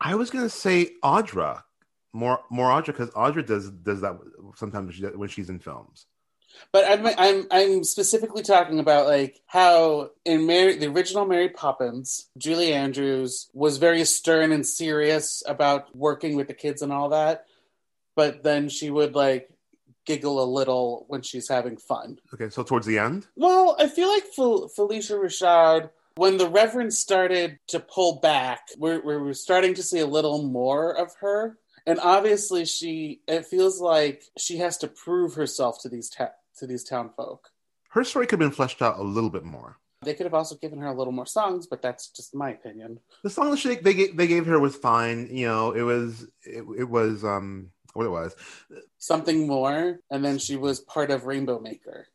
[0.00, 1.64] I was gonna say Audra,
[2.12, 4.16] more more Audra because Audra does does that
[4.56, 6.06] sometimes when she's in films.
[6.72, 12.28] But I'm I'm I'm specifically talking about like how in Mary the original Mary Poppins,
[12.38, 17.46] Julie Andrews was very stern and serious about working with the kids and all that,
[18.16, 19.48] but then she would like
[20.04, 22.18] giggle a little when she's having fun.
[22.34, 26.92] Okay, so towards the end, Well, I feel like Fel- Phylicia Rashad, when the Reverend
[26.92, 31.56] started to pull back, we're, we're starting to see a little more of her.
[31.86, 36.66] And obviously, she it feels like she has to prove herself to these ta- to
[36.66, 37.48] these town folk.
[37.90, 39.78] her story could have been fleshed out a little bit more.
[40.04, 42.98] They could have also given her a little more songs, but that's just my opinion.
[43.22, 45.28] the song that she, they gave, they gave her was fine.
[45.30, 48.34] You know, it was it, it was um what it was.
[48.98, 52.08] Something more, and then she was part of Rainbow Maker.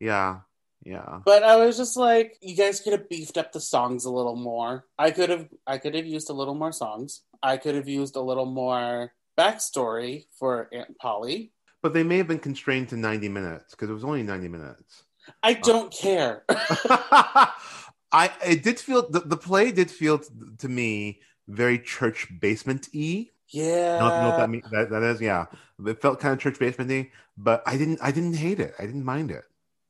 [0.00, 0.40] Yeah,
[0.84, 1.20] yeah.
[1.24, 4.34] But I was just like, you guys could have beefed up the songs a little
[4.36, 4.86] more.
[4.98, 7.22] I could have I could have used a little more songs.
[7.40, 11.52] I could have used a little more backstory for Aunt Polly.
[11.82, 15.02] But they may have been constrained to ninety minutes because it was only ninety minutes.
[15.42, 16.44] I don't care.
[16.48, 22.88] I it did feel the, the play did feel t- to me very church basement
[22.94, 23.30] y.
[23.48, 23.98] yeah.
[23.98, 25.20] Know, you know what that mean that, that is?
[25.20, 25.46] Yeah,
[25.86, 27.10] it felt kind of church basement y.
[27.36, 28.74] But I didn't I didn't hate it.
[28.78, 29.44] I didn't mind it.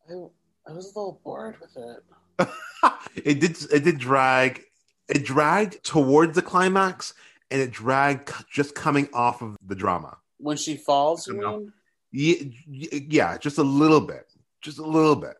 [0.09, 0.15] I,
[0.69, 2.49] I was a little bored with it.
[3.25, 4.63] it did it did drag
[5.09, 7.15] it dragged towards the climax
[7.51, 11.73] and it dragged just coming off of the drama When she falls, you.
[12.13, 12.37] Yeah,
[13.09, 14.27] yeah just a little bit
[14.61, 15.35] just a little bit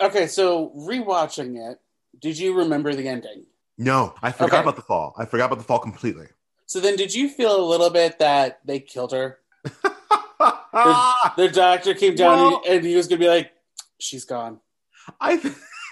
[0.00, 1.80] Okay, so rewatching it,
[2.20, 3.46] did you remember the ending?
[3.78, 4.62] no i forgot Okay.
[4.62, 6.26] about the fall i forgot about the fall completely
[6.66, 9.38] So then did you feel a little bit that they killed her?
[11.36, 13.52] The doctor came down Well- and he was gonna be like,
[13.98, 14.60] she's gone.
[15.20, 15.36] I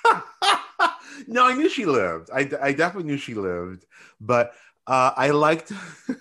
[1.26, 2.28] no, I knew she lived.
[2.34, 3.86] I, I definitely knew she lived,
[4.20, 4.52] but
[4.86, 5.72] uh, I liked.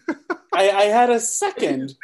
[0.54, 1.96] I, I had a second.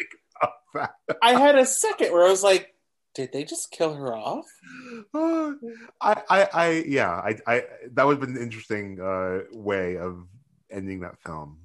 [1.21, 2.73] I had a second where I was like,
[3.15, 4.45] did they just kill her off?
[5.13, 10.27] I, I, I, yeah, I, I, that would have been an interesting uh, way of
[10.71, 11.57] ending that film.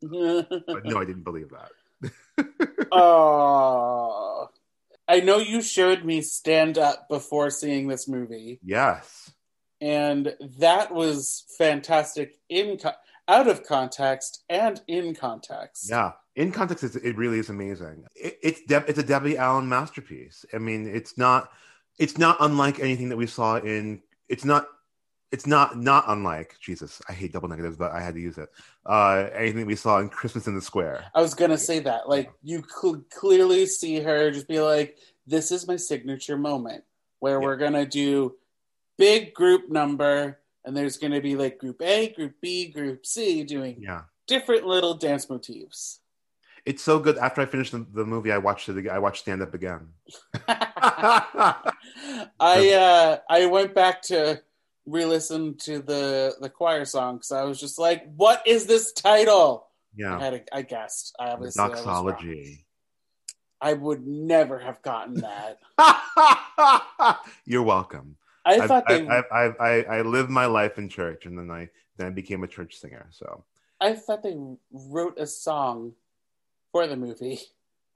[0.00, 1.70] but no, I didn't believe that.
[2.92, 4.48] Oh,
[5.08, 8.60] I know you showed me Stand Up before seeing this movie.
[8.62, 9.32] Yes.
[9.80, 12.92] And that was fantastic in co-
[13.28, 15.88] out of context and in context.
[15.90, 18.04] Yeah, in context, it's, it really is amazing.
[18.14, 20.44] It, it's De- it's a Debbie Allen masterpiece.
[20.52, 21.50] I mean, it's not
[21.98, 24.02] it's not unlike anything that we saw in.
[24.28, 24.66] It's not
[25.32, 27.02] it's not not unlike Jesus.
[27.08, 28.48] I hate double negatives, but I had to use it.
[28.84, 31.04] Uh, anything we saw in Christmas in the Square.
[31.14, 32.08] I was gonna say that.
[32.08, 36.84] Like you could clearly see her just be like, "This is my signature moment
[37.18, 37.44] where Yeah.
[37.46, 38.36] we're gonna do
[38.98, 43.76] big group number, and there's gonna be like group A, group B, group C doing
[43.80, 46.00] Yeah, different little dance motifs."
[46.66, 47.16] it's so good.
[47.16, 48.88] After I finished the, the movie, I watched it.
[48.88, 49.86] I watched Stand Up again.
[50.48, 51.62] I
[52.40, 54.42] uh I went back to
[54.84, 59.68] re-listen to the the choir song because I was just like, "What is this title?"
[59.94, 61.14] Yeah, I had a, I guessed.
[61.18, 62.66] I obviously I, doxology.
[63.60, 65.58] I would never have gotten that.
[67.46, 68.16] You're welcome.
[68.46, 71.36] I I've, thought I, they I, I, I, I lived my life in church, and
[71.38, 73.06] then I then I became a church singer.
[73.10, 73.44] So
[73.80, 74.36] I thought they
[74.72, 75.92] wrote a song
[76.72, 77.40] for the movie.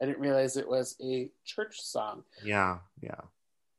[0.03, 2.25] I didn't realize it was a church song.
[2.45, 3.21] yeah, yeah.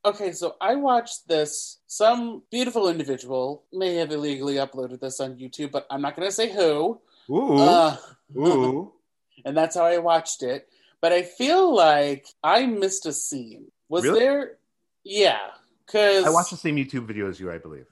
[0.05, 1.77] Okay, so I watched this.
[1.85, 6.31] Some beautiful individual may have illegally uploaded this on YouTube, but I'm not going to
[6.31, 6.99] say who.
[7.29, 7.97] Ooh, Uh,
[8.35, 8.93] ooh.
[9.45, 10.67] and that's how I watched it.
[11.01, 13.71] But I feel like I missed a scene.
[13.89, 14.19] Was Really?
[14.19, 14.57] there?
[15.03, 15.39] Yeah,
[15.85, 17.85] because I watched the same YouTube video as you, I believe.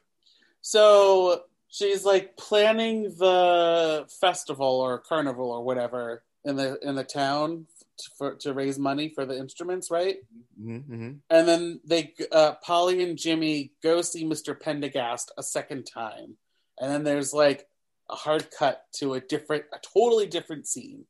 [0.61, 7.65] So she's like planning the festival or carnival or whatever in the in the town
[7.97, 10.17] to, for, to raise money for the instruments, right?
[10.61, 11.11] Mm-hmm.
[11.29, 14.59] And then they, uh, Polly and Jimmy go see Mr.
[14.59, 16.37] Pendergast a second time,
[16.79, 17.67] and then there's like
[18.09, 21.05] a hard cut to a different, a totally different scene.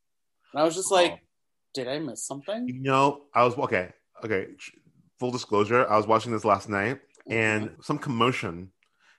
[0.52, 1.20] And I was just like, Oh.
[1.74, 2.68] did I miss something?
[2.68, 3.90] You know, I was okay.
[4.24, 4.48] Okay,
[5.20, 8.72] full disclosure, I was watching this last night, and some commotion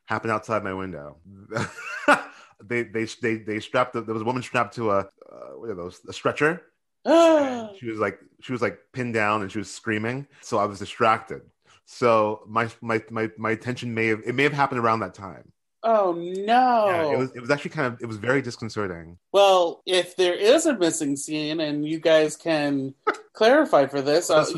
[0.06, 1.18] happened outside my window.
[2.64, 3.92] they, they they they strapped.
[3.92, 6.00] there was a woman strapped to a uh, what are those?
[6.08, 6.62] A stretcher.
[7.78, 10.26] She was like she was like pinned down and she was screaming.
[10.40, 11.42] So I was distracted.
[11.84, 15.52] So my my my my attention may have it may have happened around that time.
[15.82, 16.86] oh no!
[16.88, 19.18] Yeah, it was it was actually kind of it was very disconcerting.
[19.32, 22.94] Well, if there is a missing scene and you guys can
[23.32, 24.56] clarify for this, uh, Just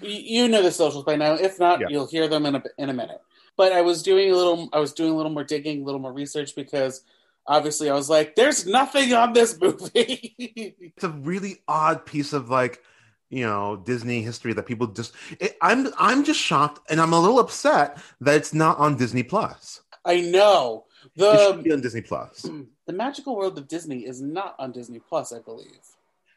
[0.00, 0.62] you, know.
[0.62, 1.34] the socials by now.
[1.34, 1.88] If not, Yeah.
[1.90, 3.20] you'll hear them in a in a minute.
[3.56, 6.00] But I was doing a little, I was doing a little more digging, a little
[6.00, 7.02] more research because
[7.46, 10.34] obviously I was like, "There's nothing on this movie."
[10.96, 12.82] it's a really odd piece of like
[13.30, 17.20] you know disney history that people just it, i'm i'm just shocked and i'm a
[17.20, 21.82] little upset that it's not on disney plus I know it should be the on
[21.82, 22.40] disney plus
[22.86, 25.78] the magical world of Disney is not on Disney Plus, I believe.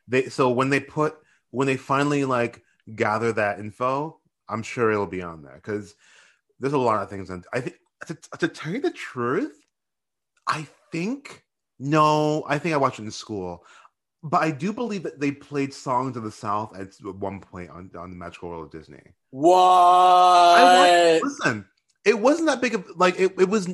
[0.06, 1.15] they so when they put
[1.52, 2.62] when they finally like
[2.96, 5.96] gather that info i'm sure it'll be on there because
[6.60, 9.60] there's a lot of things and i think to, to tell you the truth
[10.48, 11.44] i think
[11.80, 13.63] no i think i watched it in school
[14.24, 16.89] but i do believe that they played songs of the south at
[17.20, 19.58] one point on, on the magical world of disney What?
[19.58, 21.65] I watched, listen,
[22.06, 23.74] it wasn't that big of like it, it was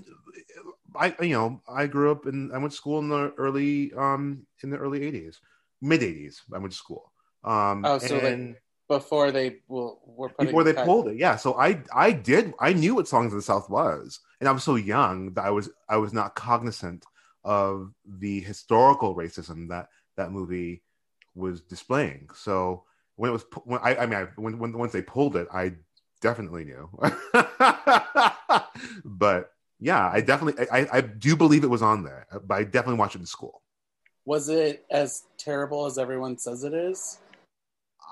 [0.95, 4.45] I you know, I grew up in I went to school in the early um
[4.63, 5.37] in the early 80s,
[5.81, 6.41] mid 80s.
[6.53, 7.11] I went to school.
[7.43, 8.55] Um Oh, so, like, and
[8.87, 11.17] Before they will, were putting before they cut- pulled it.
[11.17, 14.19] Yeah, so I I did I knew what Songs of the South was.
[14.39, 17.05] And I was so young that I was I was not cognizant
[17.43, 20.83] of the historical racism that that movie
[21.35, 22.29] was displaying.
[22.33, 22.83] So
[23.15, 25.73] when it was when I I mean I, when when once they pulled it, I
[26.21, 26.89] definitely knew.
[29.03, 32.99] but yeah, I definitely I, I do believe it was on there, but I definitely
[32.99, 33.61] watched it in school.
[34.25, 37.19] Was it as terrible as everyone says it is?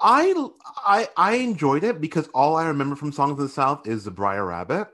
[0.02, 0.34] I
[0.86, 4.12] I I enjoyed it because all I remember from Songs of the South is the
[4.12, 4.88] Br'er Rabbit,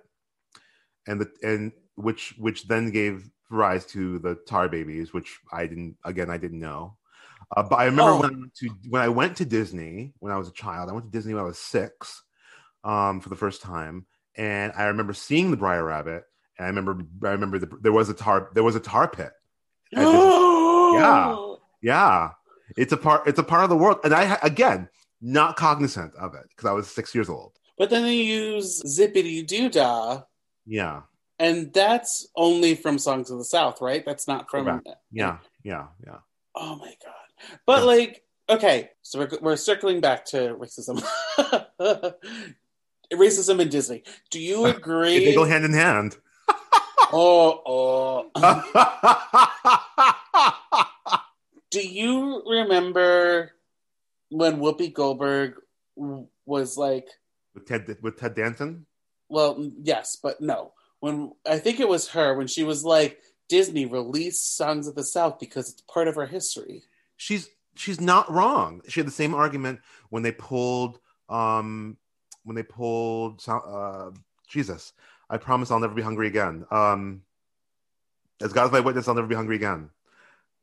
[1.08, 5.98] and the and which which then gave rise to the Tar Babies, which I didn't
[6.06, 6.98] again I didn't know.
[7.56, 8.20] Uh, but I remember Oh.
[8.22, 10.90] when I went to when I went to Disney when I was a child.
[10.90, 12.24] I went to Disney when I was six,
[12.84, 16.24] um, for the first time, and I remember seeing the Br'er Rabbit.
[16.58, 19.32] And I remember I remember the, there was a tar there was a tar pit.
[20.94, 21.36] Yeah.
[21.82, 22.32] Yeah,
[22.78, 23.28] it's a part.
[23.28, 24.90] It's a part of the world, and I again
[25.22, 27.54] not cognizant of it because I was six years old.
[27.78, 30.24] But then they use Zippity Doo Dah,
[30.66, 31.02] Yeah,
[31.40, 34.04] and that's only from Songs of the South, right?
[34.06, 34.66] That's not from.
[34.66, 34.90] Correct.
[35.12, 36.18] yeah, yeah, yeah.
[36.56, 37.58] Oh my god!
[37.66, 37.86] But Yeah.
[37.86, 41.02] like, okay, so we're, we're circling back to racism,
[43.14, 44.04] racism in Disney.
[44.30, 45.26] Do you agree?
[45.26, 46.18] They go hand in hand.
[47.14, 48.32] oh, oh.
[51.72, 53.54] Do you remember
[54.30, 55.56] when Whoopi Goldberg
[56.46, 57.08] was like,
[57.54, 58.86] with Ted with Ted Danson.
[59.30, 60.74] well, yes, but no.
[61.00, 65.04] When I think it was her when she was like, Disney released Songs of the
[65.04, 66.84] South because it's part of our history.
[67.18, 68.82] She's she's not wrong.
[68.88, 69.80] She had the same argument
[70.10, 71.98] when they pulled um
[72.44, 74.12] when they pulled uh
[74.48, 74.94] Jesus.
[75.30, 76.66] I promise I'll never be hungry again.
[76.72, 77.24] Um
[78.42, 79.90] as God is my witness, I'll never be hungry again.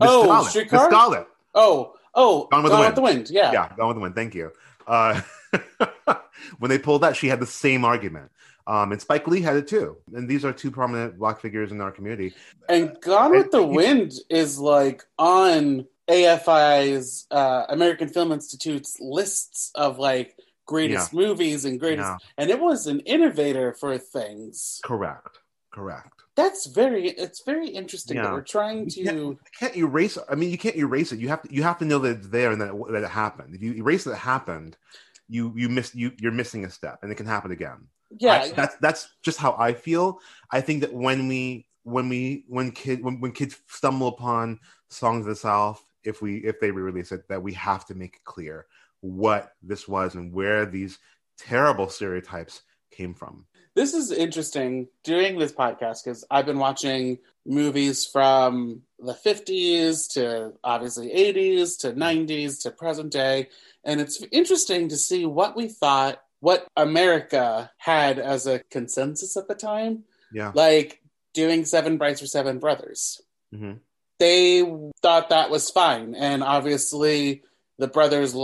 [0.01, 0.73] Miss Oh, Scarlet.
[0.73, 1.27] Miss Scarlet.
[1.55, 2.97] Oh, oh, Gone with the Wind.
[3.03, 3.31] Wind.
[3.31, 3.53] Yeah.
[3.53, 4.15] Yeah, Gone with the Wind.
[4.15, 4.53] Thank you.
[4.87, 5.21] Uh,
[6.59, 8.31] when they pulled that, she had the same argument.
[8.67, 9.97] Um, and Spike Lee had it too.
[10.15, 12.35] And these are two prominent black figures in our community.
[12.69, 19.71] And Gone with the And- Wind is like on AFI's uh, American Film Institute's lists
[19.75, 24.81] of like greatest movies and greatest, Yeah, and it was an innovator for things.
[24.85, 25.39] correct.
[25.73, 26.18] Correct.
[26.39, 29.15] That's very, it's very interesting that we're trying You to.
[29.15, 30.17] You can't erase.
[30.31, 31.19] I mean, you can't erase it.
[31.19, 31.53] You have to.
[31.53, 33.57] You have to know that it's there and that it, that it happened.
[33.57, 34.77] If you erase that it happened,
[35.29, 37.89] you you miss you you're missing a step, and it can happen again.
[38.21, 40.21] Yeah, I- that's that's just how I feel.
[40.53, 45.27] I think that when we when we when kid when, when kids stumble upon songs
[45.27, 48.25] of the South, if we if they re-release it, that we have to make it
[48.25, 48.67] clear
[49.01, 50.99] what this was and where these
[51.37, 53.45] terrible stereotypes came from.
[53.79, 60.53] This is interesting doing this podcast because I've been watching movies from the 50s to
[60.65, 63.51] obviously 80s to 90s to present day.
[63.85, 69.47] And it's interesting to see what we thought, what America had as a consensus at
[69.47, 70.03] the time.
[70.33, 70.51] Yeah.
[70.57, 71.01] Like
[71.33, 73.23] doing Seven Brides for Seven Brothers.
[73.55, 73.75] hmm
[74.19, 74.63] They
[75.03, 76.17] thought that was fine.
[76.17, 77.45] And obviously,
[77.79, 78.35] the brothers,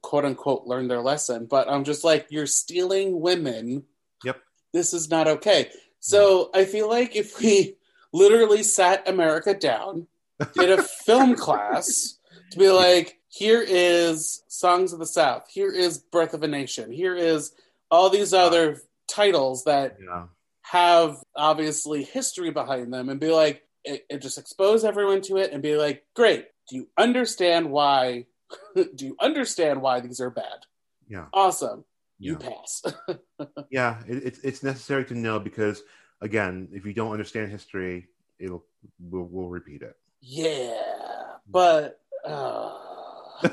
[0.00, 1.44] quote unquote, learned their lesson.
[1.44, 3.84] But I'm just like, you're stealing women.
[4.24, 4.40] Yep.
[4.72, 5.70] This is not okay.
[6.00, 7.76] So I feel like if we
[8.12, 10.06] literally sat America down,
[10.54, 12.18] did a film class
[12.52, 16.90] to be like, here is Songs of the South, here is Birth of a Nation,
[16.90, 17.52] here is
[17.90, 20.26] all these other titles that Yeah.
[20.62, 25.52] have obviously history behind them and be like it, it just expose everyone to it
[25.52, 28.26] and be like great do you understand why
[28.76, 30.66] do you understand why these are bad
[31.08, 31.26] Yeah.
[31.32, 31.84] awesome
[32.20, 32.82] you pass.
[33.70, 35.82] Yeah it, it's it's necessary to know because
[36.20, 38.06] again if you don't understand history
[38.38, 38.64] it'll
[39.00, 39.96] we'll, we'll repeat it.
[40.20, 40.80] Yeah
[41.48, 42.70] but uh,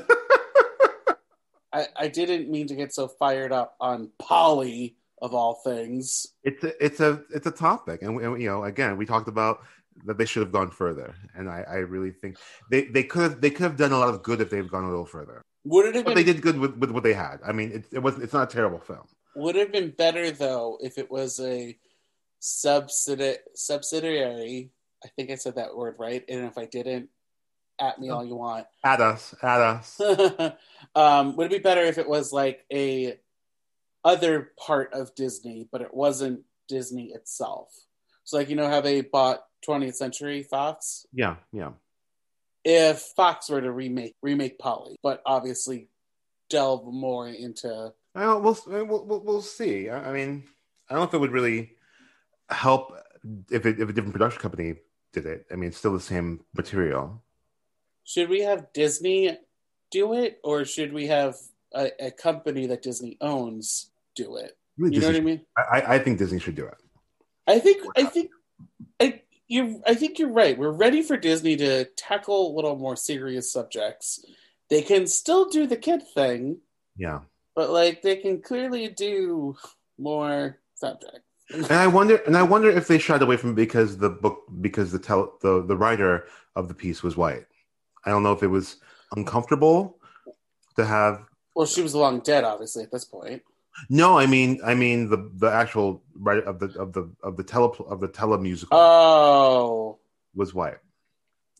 [1.72, 6.26] I, I didn't mean to get so fired up on polly of all things.
[6.44, 9.28] It's a it's a it's a topic and, we- and you know again we talked
[9.28, 9.60] about
[10.04, 12.36] that they should have gone further and i i really think
[12.70, 14.84] they they could have they could have done a lot of good if they've gone
[14.84, 17.12] a little further would it have but been they did good with, with what they
[17.12, 19.90] had i mean it, it was it's not a terrible film Would it have been
[19.90, 21.76] better though if it was a
[22.40, 24.70] subsidi- subsidiary?
[25.04, 27.08] I think I said that word right, and if I didn't,
[27.80, 28.66] at me all you want.
[28.84, 30.00] at us at us
[30.96, 33.18] um, would it be better if it was like a
[34.04, 37.68] other part of Disney, but it wasn't Disney itself?
[38.24, 41.06] So, like you know how they bought 20th Century Fox.
[41.12, 41.70] yeah yeah
[42.64, 45.88] If Fox were to remake remake Polly, but obviously
[46.50, 50.44] delve more into well, we'll, we'll, we'll, we'll see I, I mean
[50.88, 51.72] i don't know if it would really
[52.48, 52.94] help
[53.50, 54.76] if it, if a different production company
[55.12, 57.22] did it i mean it's still the same material
[58.08, 59.36] should we have Disney
[59.90, 61.36] do it, or should we have
[61.74, 64.56] a, a company that Disney owns do it?
[64.78, 65.42] You know what I mean?
[65.58, 66.78] I, I think disney should do it
[67.46, 68.30] I think I think
[69.48, 70.56] you I think you're right.
[70.56, 74.24] We're ready for Disney to tackle a little more serious subjects.
[74.70, 76.58] They can still do the kid thing,
[76.96, 77.20] yeah
[77.58, 79.56] but like they can clearly do
[79.98, 81.26] more subjects.
[81.50, 84.44] and I wonder, and I wonder if they shied away from it because the book,
[84.60, 87.46] because the tell, the the writer of the piece was white.
[88.06, 88.76] I don't know if it was
[89.16, 89.98] uncomfortable
[90.76, 91.24] to have.
[91.56, 93.42] Well, she was long dead, obviously at this point.
[93.90, 97.44] No, I mean, I mean the the actual right of the of the of the
[97.44, 99.98] tele of the telemusical Oh,
[100.34, 100.78] was white.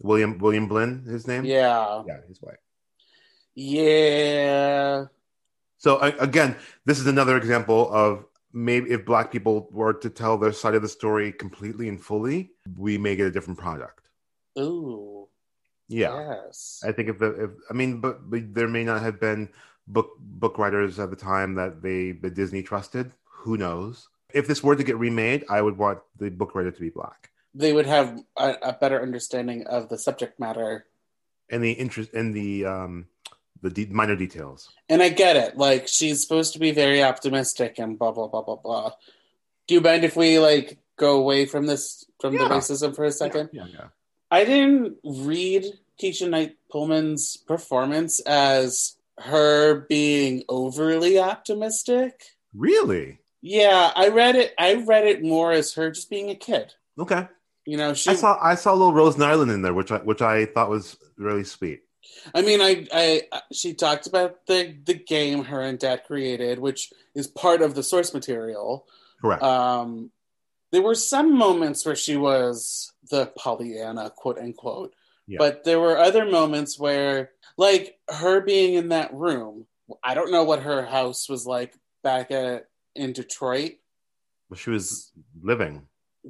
[0.03, 1.45] William William Blinn, his name.
[1.45, 2.59] yeah, yeah, he's white.
[3.55, 5.05] yeah.
[5.79, 6.57] So I, again,
[6.87, 10.83] this is another example of maybe if black people were to tell their side of
[10.83, 14.09] the story completely and fully, we may get a different product.
[14.59, 15.29] Ooh,
[15.89, 16.43] Yeah.
[16.47, 16.81] yes.
[16.85, 19.51] I think if the if I mean, but, but there may not have been
[19.89, 23.13] book book writers at the time that they the Disney trusted.
[23.43, 24.09] Who knows?
[24.33, 27.31] If this were to get remade, I would want the book writer to be black
[27.55, 30.85] They would have a, a better understanding of the subject matter.
[31.51, 33.07] and the interest in the um
[33.63, 34.71] the de- minor details.
[34.89, 35.57] And I get it.
[35.57, 38.93] Like she's supposed to be very optimistic and blah blah blah blah blah.
[39.67, 43.13] Do you mind if we like go away from this from the racism for a
[43.13, 43.49] second?
[43.53, 43.89] Yeah, yeah.
[44.31, 45.65] I didn't read
[45.99, 52.23] Keshia Knight Pulliam's performance as her being overly optimistic.
[52.55, 53.19] Really?
[53.41, 54.55] Yeah, I read it.
[54.59, 56.75] I read it more as her just being a kid.
[56.99, 57.29] Okay.
[57.67, 58.11] You know, she.
[58.11, 60.97] I saw I saw little Rose Nylund in there, which I which I thought was
[61.17, 61.81] really sweet.
[62.35, 66.93] I mean, I, I, she talked about the the game her and dad created, which
[67.15, 68.87] is part of the source material.
[69.21, 69.43] Correct.
[69.43, 70.11] Um,
[70.73, 74.95] there were some moments where she was the Pollyanna, quote unquote,
[75.29, 75.37] Yeah.
[75.39, 79.67] but there were other moments where, like her being in that room.
[80.03, 82.67] I don't know what her house was like back at
[82.97, 83.73] in Detroit.
[84.49, 85.87] But she was living.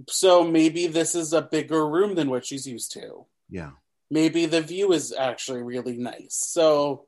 [0.08, 3.24] So maybe this is a bigger room than what she's used to.
[3.48, 3.70] Yeah.
[4.10, 6.34] maybe the view is actually really nice.
[6.34, 7.06] So,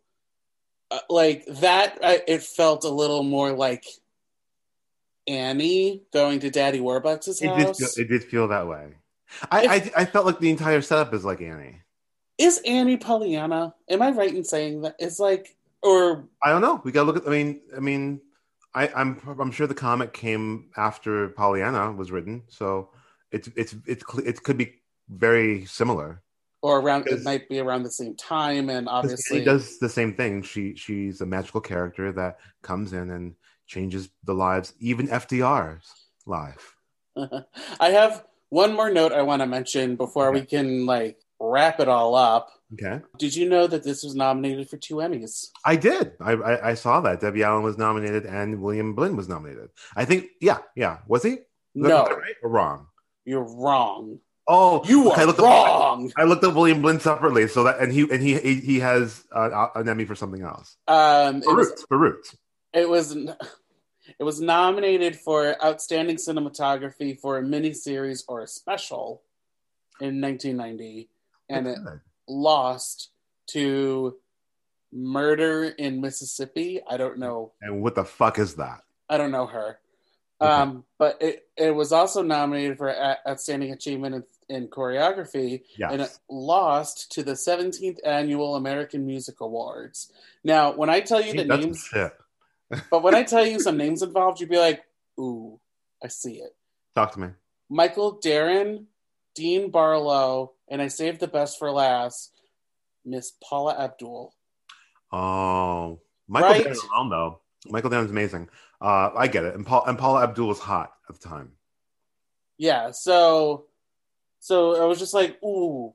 [0.91, 3.85] uh, like that, I, it felt a little more like
[5.27, 7.79] Annie going to Daddy Warbucks' It house.
[7.79, 8.95] did feel, it did feel that way.
[9.51, 11.83] I, I I felt like the entire setup is like Annie.
[12.39, 13.75] is Annie Pollyanna?
[13.89, 14.97] Am I right in saying that?
[14.99, 16.81] It's like, or I don't know.
[16.85, 17.27] We gotta look at.
[17.27, 18.21] I mean, I mean,
[18.75, 22.91] I, I'm I'm sure the comic came after Pollyanna was written, so
[23.33, 26.23] it's it's it's it could be very similar.
[26.63, 30.15] or around it might be around the same time, and obviously Annie does the same
[30.15, 30.43] thing.
[30.43, 33.35] She she's a magical character that comes in and
[33.67, 35.87] changes the lives, even FDR's
[36.27, 36.77] life.
[37.81, 41.89] I have one more note I want to mention before we can like wrap it
[41.89, 42.49] all up.
[42.75, 45.47] Okay, Did you know that this was nominated for two Emmys?
[45.65, 46.13] I did.
[46.21, 49.71] I, I I saw that Debbie Allen was nominated and William Blinn was nominated.
[49.97, 50.27] I think.
[50.41, 50.99] Yeah, yeah.
[51.09, 51.31] Was he?
[51.75, 52.87] Was No, right or wrong?
[53.25, 54.19] you're wrong.
[54.49, 56.13] Oh, You okay, are I looked Up, wrong.
[56.17, 59.25] I looked up William Blinn separately, so that and he and he he, he has
[59.35, 60.77] uh, an Emmy for something else.
[60.89, 62.37] Um, it For was Roots, for Roots.
[62.73, 63.17] it was
[64.19, 69.23] it was nominated for outstanding cinematography for a miniseries or a special
[70.01, 71.09] in 1990,
[71.49, 71.79] and it
[72.29, 73.11] lost
[73.49, 74.17] to
[74.93, 76.81] Murder in Mississippi.
[76.89, 77.53] I don't know.
[77.61, 78.83] And what the fuck is that?
[79.09, 79.79] I don't know her.
[80.41, 80.51] Okay.
[80.51, 85.93] Um, but it, it was also nominated for a- outstanding achievement in, in choreography, Yes.
[85.93, 90.11] and it lost to the 17th annual American Music Awards.
[90.43, 92.13] Now, when I tell you the Ain't names, shit.
[92.91, 94.83] But when I tell you some names involved, you'd be like,
[95.19, 95.61] "Ooh,
[96.03, 96.55] I see it."
[96.95, 97.29] Talk to me.
[97.69, 98.87] Michael Darren,
[99.35, 102.33] Dean Barlow, and I saved the best for last,
[103.05, 104.35] Miss Paula Abdul.
[105.13, 106.67] Oh, Michael Right?
[106.67, 107.41] Darren alone though.
[107.67, 108.49] Michael Darren's amazing.
[108.81, 109.55] Uh, I get it.
[109.55, 111.53] And Paul and Paula Abdul was hot at the time.
[112.57, 113.67] Yeah, so
[114.39, 115.95] so I was just like, "Ooh,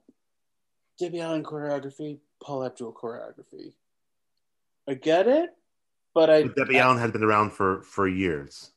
[0.99, 3.73] Debbie Allen choreography, Paula Abdul choreography."
[4.87, 5.49] I get it,
[6.15, 8.71] but I Debbie Allen had been around for for years.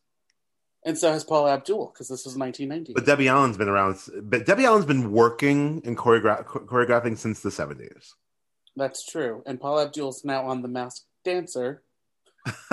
[0.84, 2.92] and so has Paula Abdul because this was 1990.
[2.94, 3.96] But Debbie Allen's been around.
[4.22, 8.14] But Debbie Allen's been working and choreogra- choreographing since the seventies.
[8.76, 11.82] That's true, and Paula Abdul's now on The Masked Dancer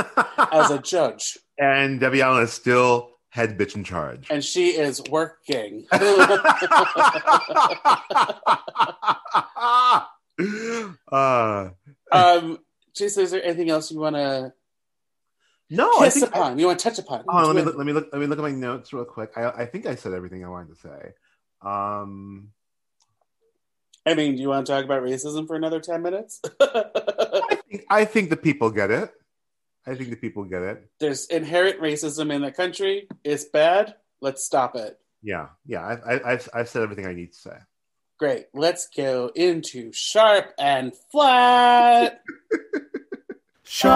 [0.51, 1.37] as a judge.
[1.57, 4.27] and Debbie Allen is still head bitch in charge.
[4.29, 5.85] and she is working.
[11.11, 11.69] uh,
[12.11, 12.59] um,
[12.97, 14.53] Jayson, is there anything else you want to
[15.69, 16.27] no, I think.
[16.27, 16.59] upon?
[16.59, 17.23] you want to touch upon?
[17.27, 18.09] Oh, let me look, let me look.
[18.11, 19.31] Let me look at my notes real quick.
[19.35, 21.13] I, I think I said everything I wanted to say.
[21.61, 22.49] Um,
[24.05, 26.39] I mean, do you want to talk about racism for another ten minutes?
[26.61, 29.11] I think I think the people get it.
[29.87, 30.89] I think the people get it.
[30.99, 33.07] There's inherent racism in the country.
[33.23, 33.95] It's bad.
[34.21, 34.99] Let's stop it.
[35.23, 35.81] Yeah, yeah.
[35.81, 37.57] I, I, I've I've said everything I need to say.
[38.17, 38.45] Great.
[38.53, 42.21] Let's go into sharp and flat.
[43.67, 43.89] Sharp,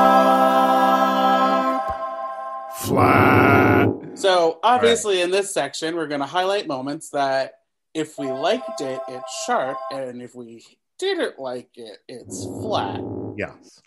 [2.76, 3.88] flat.
[4.16, 7.60] So, obviously, in this section, we're going to highlight moments that
[7.94, 10.66] if we liked it, it's sharp, and if we
[10.98, 13.00] didn't like it, it's flat.
[13.38, 13.82] Yes.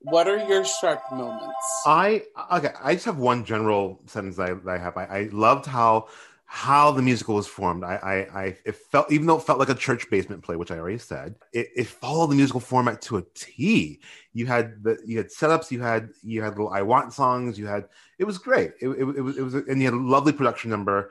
[0.00, 1.56] What are your sharp moments?
[1.84, 2.72] I okay.
[2.80, 4.96] I just have one general sentence I, I have.
[4.96, 6.08] I, I loved how
[6.50, 7.84] how the musical was formed.
[7.84, 10.70] I, I, I it felt even though it felt like a church basement play, which
[10.70, 14.00] I already said, it, it followed the musical format to a T.
[14.32, 17.66] You had the you had setups, you had you had little I want songs, you
[17.66, 17.84] had
[18.18, 18.72] it was great.
[18.80, 21.10] It, it, it was it was and you had a lovely production number.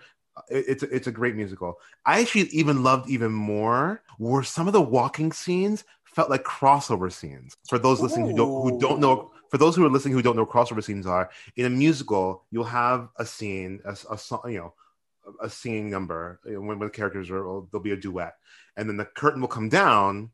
[0.49, 1.75] It, it's it's a great musical.
[2.03, 7.11] I actually even loved even more were some of the walking scenes felt like crossover
[7.11, 7.55] scenes.
[7.69, 10.35] For those listening who don't who don't know, for those who are listening who don't
[10.35, 14.57] know crossover scenes are, in a musical, you'll have a scene, a, a song, you
[14.57, 14.73] know,
[15.41, 18.35] a singing number you know, when, when the characters are there'll be a duet,
[18.75, 20.31] and then the curtain will come down,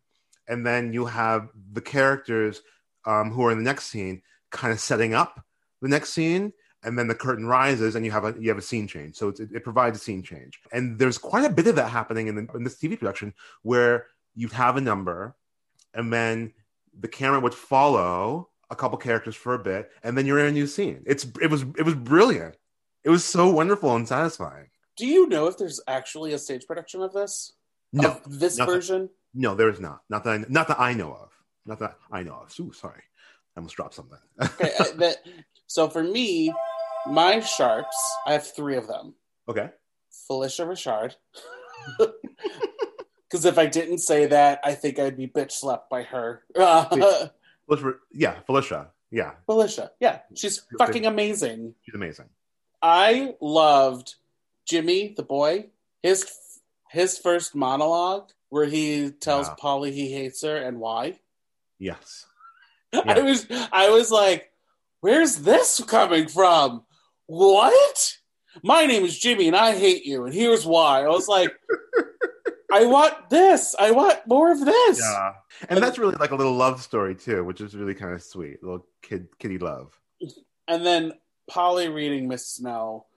[0.47, 2.61] and then you have the characters
[3.05, 4.21] um, who are in the next scene
[4.51, 5.43] kind of setting up
[5.81, 8.61] the next scene and then the curtain rises and you have a you have a
[8.61, 9.15] scene change.
[9.15, 10.59] So it, it provides a scene change.
[10.71, 14.07] And there's quite a bit of that happening in, the, in this tv production where
[14.35, 15.35] you'd have a number
[15.93, 16.53] and then
[16.99, 20.51] the camera would follow a couple characters for a bit and then you're in a
[20.51, 21.03] new scene.
[21.05, 22.55] It's it was it was brilliant.
[23.03, 24.67] It was so wonderful and satisfying
[24.97, 27.53] Do you know if there's actually a stage production of this?
[27.91, 28.73] no Of this nothing.
[28.75, 29.09] version?
[29.35, 31.31] no there is not not that I, not that i know of
[31.65, 33.01] not that i know of Ooh, sorry
[33.55, 35.17] i almost dropped something Okay, uh, that,
[35.67, 36.53] so for me,
[37.07, 37.95] my sharps,
[38.27, 39.15] I have three of them.
[39.49, 39.69] okay
[40.29, 41.15] Phylicia Rashad.
[43.29, 46.43] Because if I didn't say that, I think I'd be bitch slapped by her.
[46.55, 51.73] Phylicia, yeah phylicia yeah Phylicia, yeah, she's fucking amazing.
[51.83, 52.25] she's amazing
[52.83, 54.15] I loved
[54.65, 55.69] Jimmy the boy.
[56.01, 56.29] His
[56.89, 59.55] his first monologue where he tells Yeah.
[59.57, 61.19] Polly he hates her and why.
[61.79, 62.25] yes
[62.93, 64.51] I was I was like,
[65.01, 66.83] where's this coming from?
[67.25, 68.17] What?
[68.61, 71.01] My name is Jimmy and I hate you, and here's why.
[71.03, 71.51] I was like,
[72.71, 73.75] I want this.
[73.79, 74.99] I want more of this.
[74.99, 75.33] Yeah,
[75.69, 78.61] and that's really like a little love story too, which is really kind of sweet,
[78.63, 79.99] little kid kitty love
[80.67, 81.13] And then
[81.49, 83.07] Polly reading Miss Snow.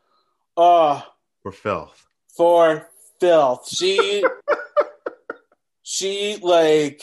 [0.57, 1.05] Oh,
[1.47, 2.07] or filth.
[2.36, 2.88] for
[3.20, 3.68] filth.
[3.68, 4.24] She
[5.82, 7.03] she like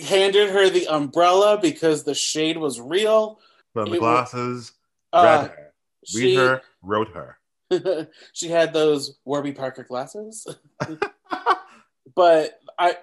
[0.00, 3.40] handed her the umbrella because the shade was real.
[3.74, 4.72] The It glasses,
[5.12, 5.72] Uh, read her,
[6.14, 7.38] read she her, wrote her.
[8.32, 10.46] she had those Warby Parker glasses.
[12.14, 12.96] but I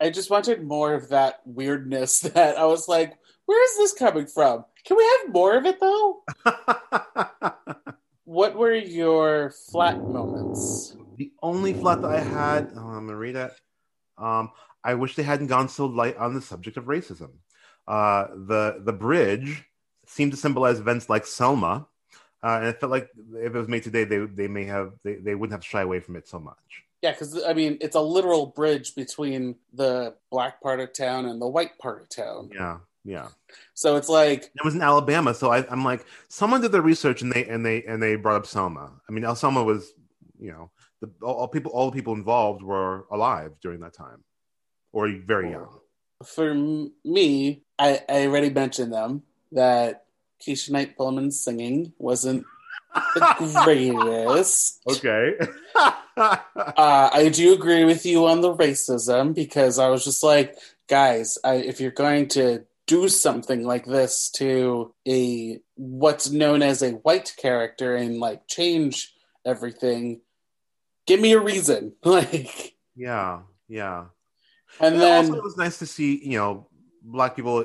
[0.00, 3.14] I just wanted more of that weirdness that I was like,
[3.46, 4.64] where is this coming from?
[4.84, 6.22] Can we have more of it though?
[8.24, 10.96] What were your flat moments?
[11.16, 13.52] the only flat that I had, oh, I'm gonna read it.
[14.18, 14.50] Um,
[14.82, 17.30] I wish they hadn't gone so light on the subject of racism.
[17.86, 19.64] Uh, the the bridge
[20.06, 21.86] seemed to symbolize events like Selma,
[22.42, 25.16] uh, and it felt like if it was made today, they they may have they,
[25.16, 26.84] they wouldn't have shy away from it so much.
[27.02, 31.40] Yeah, because I mean, it's a literal bridge between the black part of town and
[31.40, 32.50] the white part of town.
[32.52, 33.28] Yeah, yeah.
[33.74, 37.22] So it's like, It was in Alabama, so I, I'm like, someone did their research
[37.22, 38.92] and they and they and they brought up Selma.
[39.08, 39.92] I mean, El Selma was,
[40.38, 44.24] you know, the all, all people all the people involved were alive during that time,
[44.92, 45.68] or very young.
[46.24, 46.54] for
[47.04, 50.06] me, I, I already mentioned them that
[50.44, 52.44] Keshia Knight Pulliam's singing wasn't
[52.94, 54.80] the greatest.
[54.90, 55.32] Okay.
[56.16, 60.54] Uh, I do agree with you on the racism because I was just like,
[60.86, 66.82] guys, I, if you're going to do something like this to a what's known as
[66.82, 69.14] a white character and like change
[69.44, 70.20] everything,
[71.06, 71.94] give me a reason.
[72.04, 74.06] Like, yeah, yeah.
[74.80, 76.68] and And then also, it was nice to see you know
[77.02, 77.64] black people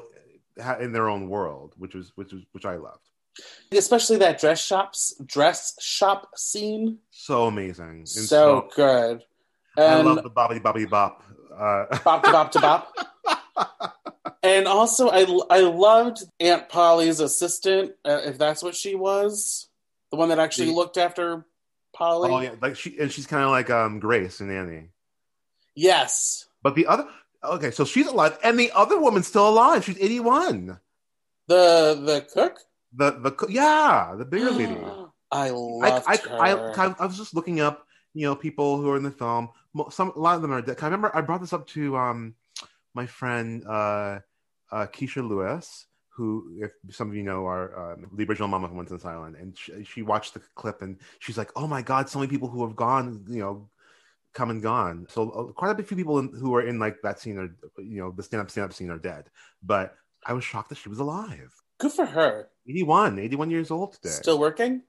[0.80, 3.08] in their own world, which was which was which I loved.
[3.72, 8.00] especially that dress shops dress shop scene, So amazing.
[8.00, 9.24] And so, good.
[9.78, 11.24] I love the bobby bobby bop.
[11.54, 13.96] Uh, bop to bop to bop.
[14.44, 19.70] And also, I I loved Aunt Polly's assistant, uh, if that's what she was,
[20.12, 21.46] the one that actually looked after
[21.94, 22.32] Polly.
[22.32, 24.90] oh yeah, like she and she's kind of like um Grace and Annie.
[25.76, 27.08] Yes, But the other,
[27.44, 29.86] okay, so she's alive, and the other woman's still alive.
[29.86, 30.80] She's eighty-one.
[31.48, 32.60] the the cook.
[32.94, 34.76] The the yeah, the bigger lady.
[35.32, 36.42] I I, loved I, her.
[36.42, 36.52] I,
[36.88, 39.50] I, I was just looking up, you know, people who are in the film.
[39.92, 40.78] Some a lot of them are dead.
[40.82, 42.36] I remember I brought this up to um
[43.00, 44.20] my friend uh,
[44.76, 45.86] uh Keisha Lewis,
[46.16, 46.28] who,
[46.66, 49.72] if some of you know, are um, the original Mama from in Island, and she,
[49.92, 52.76] she watched the clip and she's like, "Oh my God, so many people who have
[52.76, 53.70] gone, you know."
[54.32, 57.20] come and gone so uh, quite a few people in, who are in like that
[57.20, 57.50] scene are
[57.92, 59.24] you know the stand-up stand-up scene are dead
[59.64, 62.50] but i was shocked that she was alive Good for her.
[62.68, 64.84] 81 81 years old today Still working.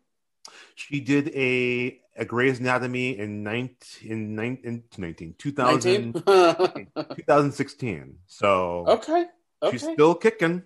[0.74, 8.16] She did a a Grey's Anatomy in 19 in, nine, 19 2000, 2016.
[8.26, 9.26] So okay.
[9.62, 9.76] Okay.
[9.76, 10.62] she's still kicking.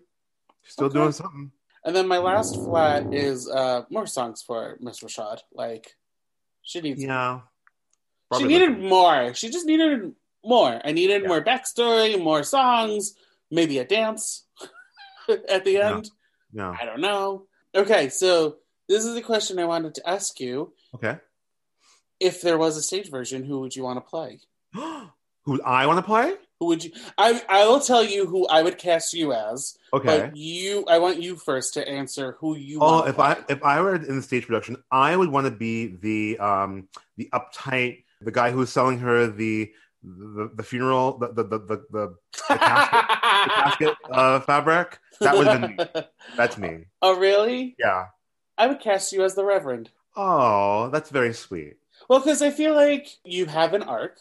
[0.63, 0.99] She's still Okay.
[0.99, 1.51] doing something.
[1.85, 5.41] and then my last flat is uh more songs for Miss Rashad.
[5.53, 5.97] Like
[6.63, 7.41] she needs Yeah.
[8.39, 9.35] She needed like- more.
[9.35, 10.13] She just needed
[10.45, 10.81] more.
[10.85, 11.29] I needed Yeah.
[11.29, 13.15] more backstory, more songs,
[13.51, 14.47] maybe a dance
[15.49, 16.11] at the end.
[16.53, 16.75] Yeah.
[16.81, 17.47] I don't know.
[17.75, 18.59] Okay, so
[18.89, 20.73] this is the question I wanted to ask you.
[20.95, 21.19] Okay.
[22.21, 24.41] If there was a stage version, who would you want to play?
[25.47, 26.33] Who I want to play?
[26.59, 26.93] Who would you?
[27.19, 29.77] I I will tell you who I would cast you as.
[29.93, 30.07] Okay.
[30.07, 32.79] But you, I want you first to answer who you.
[32.81, 35.97] Oh, if I if I were in the stage production, I would want to be
[35.97, 39.71] the um the uptight the guy who's selling her the
[40.03, 42.17] the, the funeral the the the the, the,
[42.49, 44.99] the casket, the casket uh, fabric.
[45.21, 46.03] That would have been me.
[46.37, 46.85] That's me.
[47.03, 47.77] Oh, really?
[47.79, 48.07] Yeah.
[48.59, 49.91] I would cast you as the Reverend.
[50.17, 51.77] Oh, that's very sweet.
[52.09, 54.19] Well, because I feel like you have an arc,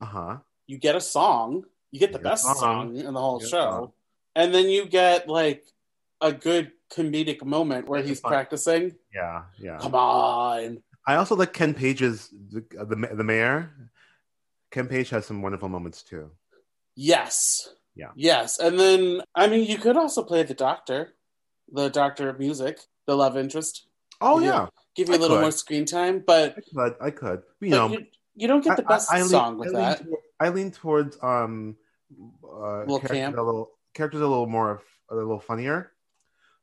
[0.00, 0.36] Uh huh.
[0.66, 2.54] you get a song, you get the best song.
[2.56, 3.92] song in the whole show, song.
[4.36, 5.64] and then you get like
[6.20, 8.94] a good comedic moment where he's practicing.
[9.12, 9.42] Yeah.
[9.58, 9.78] Yeah.
[9.78, 10.82] Come on.
[11.06, 13.90] I also like Ken Page's the, the the mayor.
[14.70, 16.30] Ken Page has some wonderful moments too.
[16.96, 17.68] Yes.
[17.94, 18.10] Yeah.
[18.16, 18.58] Yes.
[18.58, 21.14] And then, I mean, you could also play the doctor,
[21.70, 23.86] the doctor of music, the love interest.
[24.20, 24.68] Oh Yeah.
[24.96, 25.42] Give you I a little could.
[25.42, 26.94] more screen time, but, I could.
[27.00, 27.42] I could.
[27.60, 29.98] You know, you, you don't get the best I, I lean- song with lean that.
[30.04, 31.76] toward- I lean towards um,
[32.44, 33.36] uh, Little characters camp.
[33.38, 35.92] a little characters a little more a little funnier.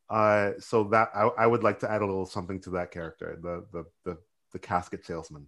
[0.10, 3.38] Uh, so that I, I would like to add a little something to that character,
[3.42, 4.18] the the the,
[4.54, 5.48] the casket salesman.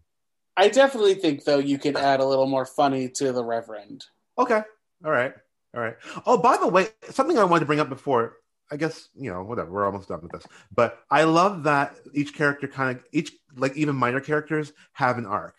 [0.55, 4.05] I definitely think, though, you can add a little more funny to the Reverend.
[4.37, 4.61] Okay,
[5.03, 5.33] all right,
[5.75, 5.95] all right.
[6.25, 8.37] Oh, by the way, something I wanted to bring up before.
[8.73, 9.71] I guess you know whatever.
[9.71, 13.77] We're almost done with this, but I love that each character kind of each like
[13.77, 15.55] even minor characters have an arc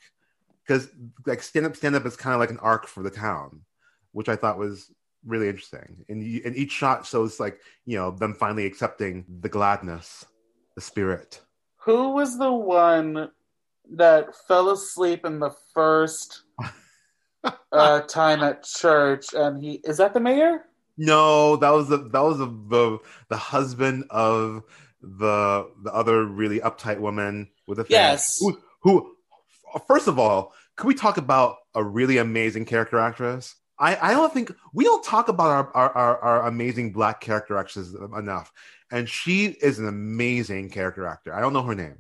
[0.66, 0.88] because
[1.24, 3.60] like stand up stand up is kind of like an arc for the town,
[4.10, 4.90] which I thought was
[5.24, 6.04] really interesting.
[6.08, 10.24] And you, and each shot shows like you know them finally accepting the gladness,
[10.74, 11.40] the spirit.
[11.84, 13.30] Who was the one
[13.92, 16.42] that fell asleep in the first
[17.70, 19.26] uh, time at church?
[19.34, 20.64] And he is that the mayor?
[20.97, 24.62] No, that was the that was the the, the husband of
[25.03, 27.86] the the other really uptight woman with a.
[27.88, 28.36] Yes.
[28.40, 29.16] Who, who
[29.88, 33.57] first of all, can we talk about a really amazing character actress?
[33.78, 37.57] I, I don't think we don't talk about our, our, our, our amazing black character
[37.57, 38.53] actresses enough.
[38.90, 41.34] And she is an amazing character actor.
[41.34, 41.99] I don't know her name.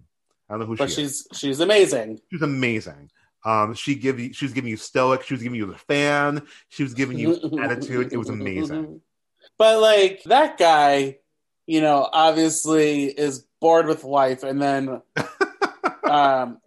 [0.48, 1.26] I don't know who But she is.
[1.32, 2.20] she's she's amazing.
[2.30, 3.10] She's amazing.
[3.44, 5.22] Um, she give you, she was giving you stoic.
[5.22, 6.46] She was giving you the fan.
[6.70, 8.12] She was giving you attitude.
[8.12, 9.00] It was amazing.
[9.58, 11.18] But like that guy,
[11.66, 15.00] you know, obviously is bored with life, and then
[16.04, 16.58] um,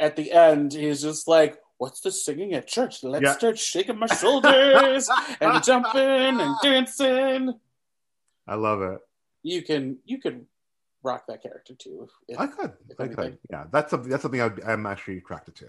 [0.00, 3.04] at the end, he's just like, "What's the singing at church?
[3.04, 3.32] Let's Yeah.
[3.34, 5.08] start shaking my shoulders
[5.40, 7.54] and jumping and dancing."
[8.48, 8.98] I love it.
[9.42, 10.46] You can you could
[11.02, 12.08] rock that character too.
[12.28, 12.72] If, I could.
[12.88, 13.24] if I anything.
[13.24, 13.38] could.
[13.50, 14.10] Yeah, that's something.
[14.10, 15.66] That's something I'd, I'm actually attracted to.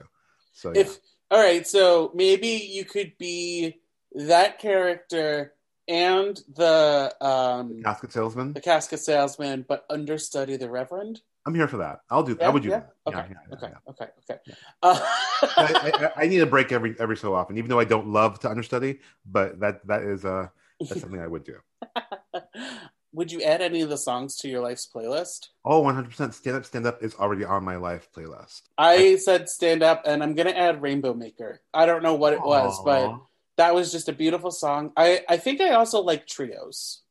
[0.51, 0.81] So yeah.
[0.81, 0.99] if
[1.29, 3.79] all right, so maybe you could be
[4.13, 5.53] that character
[5.87, 8.53] and the um casket salesman.
[8.53, 11.21] the casket salesman, but understudy the Reverend.
[11.45, 12.01] I'm here for that.
[12.09, 12.37] I'll do.
[12.39, 12.79] Yeah, I would do yeah?
[12.79, 12.93] that.
[13.07, 13.91] Okay, Yeah, yeah, yeah, okay, yeah.
[13.91, 14.53] okay, okay, Yeah.
[14.83, 14.99] Uh,
[15.57, 18.39] I, I, I need a break every every so often, even though I don't love
[18.39, 18.99] to understudy.
[19.25, 20.47] But that that is uh
[20.79, 21.57] that's something I would do.
[23.13, 25.49] Would you add any of the songs to your life's playlist?
[25.65, 26.33] Oh, 100 percent.
[26.33, 28.61] Stand up, stand up is already on my life playlist.
[28.77, 31.61] I said stand up, and I'm gonna add Rainbow Maker.
[31.73, 33.17] I don't know what it was, but
[33.57, 34.93] that was just a beautiful song.
[34.95, 37.01] I I think I also like trios.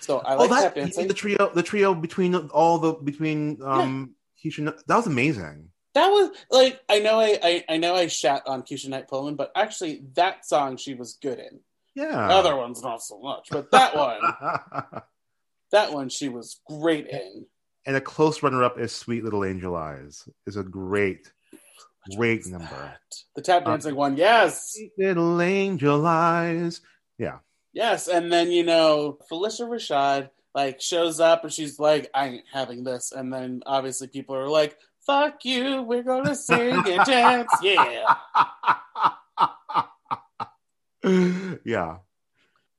[0.00, 1.08] So I like oh, that dancing.
[1.08, 5.70] the trio, the trio between all the between um Keshia, that was amazing.
[5.94, 9.36] That was like I know I, I I know I shat on Keshia Knight Pulliam,
[9.36, 11.60] but actually that song she was good in.
[11.96, 12.28] Yeah.
[12.28, 14.20] The other ones not so much, but that one
[15.72, 17.46] that one she was great in.
[17.86, 21.32] and a close runner-up is "Sweet Little Angel Eyes." is a great,
[22.16, 22.68] great number.
[22.70, 23.00] that?
[23.34, 26.80] The tap Uh, dancing one, yes, Sweet Little Angel Eyes.
[27.18, 27.38] Yeah.
[27.72, 32.44] yes, and then you know Phylicia Rashad like shows up and she's like, "I ain't
[32.52, 34.76] having this," and then obviously people are like,
[35.06, 38.14] "Fuck you, we're gonna sing and dance, yeah."
[41.64, 41.98] yeah.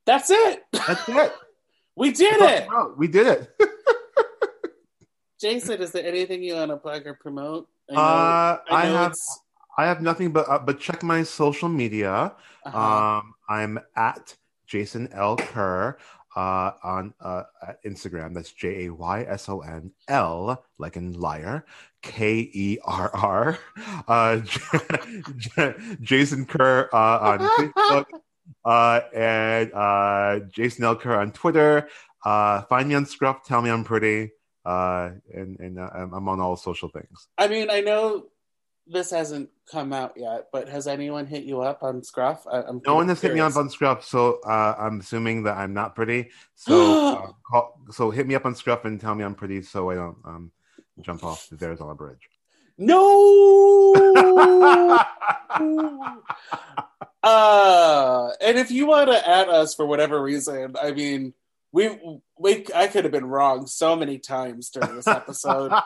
[0.05, 0.63] That's it.
[0.71, 1.33] That's it.
[1.97, 2.67] We did it.
[2.95, 3.51] We did it.
[5.41, 7.67] Jayson, is there anything you want to plug or promote?
[7.89, 9.39] I know, Uh, I know have it's-
[9.79, 12.33] I have nothing but uh, but check my social media.
[12.65, 12.77] uh-huh.
[13.19, 14.35] Um, I'm at
[14.67, 15.97] Jayson L Kerr
[16.37, 17.43] uh, on uh,
[17.83, 18.35] Instagram.
[18.35, 21.65] That's J A Y S O N L, like in liar,
[22.03, 23.59] K E R R.
[24.07, 24.59] Uh, J-
[25.37, 28.05] J- Jayson Kerr uh, on Facebook,
[28.63, 31.89] uh, and uh, Jayson L Kerr on Twitter.
[32.23, 33.43] Uh, find me on Scruff.
[33.43, 34.31] Tell me I'm pretty.
[34.63, 37.27] Uh, and and uh, I'm I'm on all social things.
[37.37, 38.27] I mean, I know
[38.89, 42.45] this hasn't come out yet, but has anyone hit you up on Scruff?
[42.51, 45.57] I, I'm No one has hit me up on Scruff, so uh, I'm assuming that
[45.57, 46.31] I'm not pretty.
[46.59, 49.91] So, uh, call, so hit me up on Scruff and tell me I'm pretty, so
[49.91, 50.51] I don't um,
[51.01, 52.29] jump off the There's on bridge.
[52.79, 53.93] No.
[54.15, 55.03] uh,
[57.27, 61.33] Uh, and if you want to add us for whatever reason, I mean,
[61.71, 65.71] we we I could have been wrong so many times during this episode.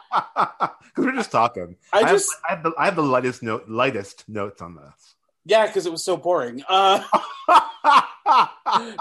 [0.94, 1.78] Because we're just talking.
[1.94, 5.16] I have- just I have, the I have the lightest note lightest notes on this.
[5.46, 6.62] yeah, because it was so boring.
[6.68, 7.02] Uh,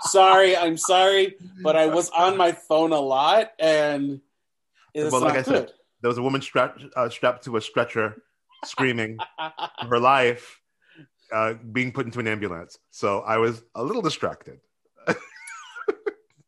[0.02, 4.20] sorry, I'm sorry, but I was on my phone a lot, and
[4.94, 5.72] it's Well, like I said, good.
[6.02, 8.22] there was a woman strapped uh, strapped to a stretcher,
[8.64, 9.18] screaming
[9.80, 10.60] for her life,
[11.32, 12.78] uh, being put into an ambulance.
[12.90, 14.60] So I was a little distracted.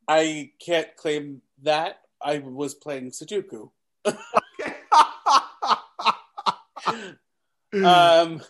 [0.08, 2.00] I can't claim that.
[2.20, 3.70] I was playing Sudoku.
[7.72, 8.42] Um,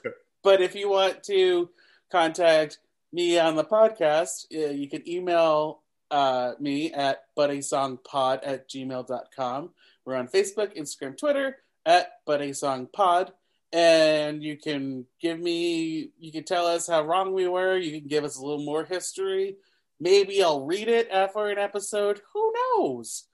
[0.42, 1.70] but if you want to
[2.10, 2.78] contact
[3.12, 9.70] me on the podcast, uh, you can email uh, me at buddysongpod at gmail.com.
[10.04, 13.30] We're on Facebook, Instagram, Twitter at buddysongpod.
[13.72, 17.78] And you can give me, you can tell us how wrong we were.
[17.78, 19.56] You can give us a little more history.
[20.00, 22.20] Maybe I'll read it after an episode.
[22.32, 23.24] Who knows?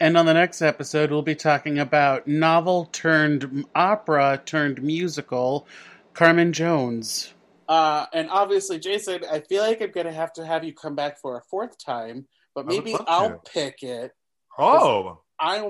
[0.00, 5.66] And on the next episode, we'll be talking about novel turned opera turned musical,
[6.14, 7.32] Carmen Jones.
[7.68, 10.94] Uh, and obviously, Jayson, I feel like I'm going to have to have you come
[10.94, 13.50] back for a fourth time, but maybe I'll to.
[13.52, 14.12] pick it.
[14.58, 15.60] oh, I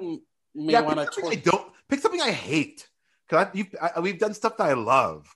[0.55, 0.81] may yeah.
[0.81, 1.21] want Pick to.
[1.21, 2.89] something I don't pick something I hate.
[3.31, 5.27] Cause I, you, I, we've done stuff that I love.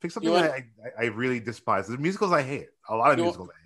[0.00, 0.64] Pick something You want- I,
[0.98, 1.86] I, I really despise.
[1.88, 2.68] The musicals I hate.
[2.88, 3.65] A lot of You want- musicals I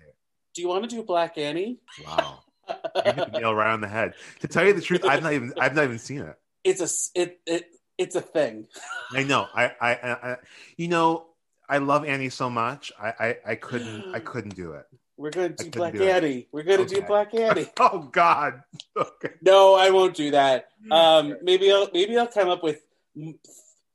[0.53, 1.79] Do you want to do Black Annie?
[2.05, 2.39] Wow.
[3.05, 4.13] You hit the nail right on the head.
[4.41, 6.35] To tell you the truth, I've not even I've not even seen it.
[6.63, 7.65] it's a it it
[7.97, 8.67] it's a thing.
[9.13, 9.47] I know.
[9.53, 10.35] I, I, I,
[10.77, 11.25] you know,
[11.67, 12.91] I love Annie so much.
[13.01, 14.85] I, I, I couldn't, I couldn't do it.
[15.17, 16.09] We're gonna do Black do it.
[16.09, 16.47] Annie.
[16.53, 17.67] We're going to do Black Annie.
[17.79, 18.61] Oh God.
[18.97, 19.33] Okay.
[19.41, 20.69] No, I won't do that.
[20.91, 22.81] Um, maybe I'll maybe I'll come up with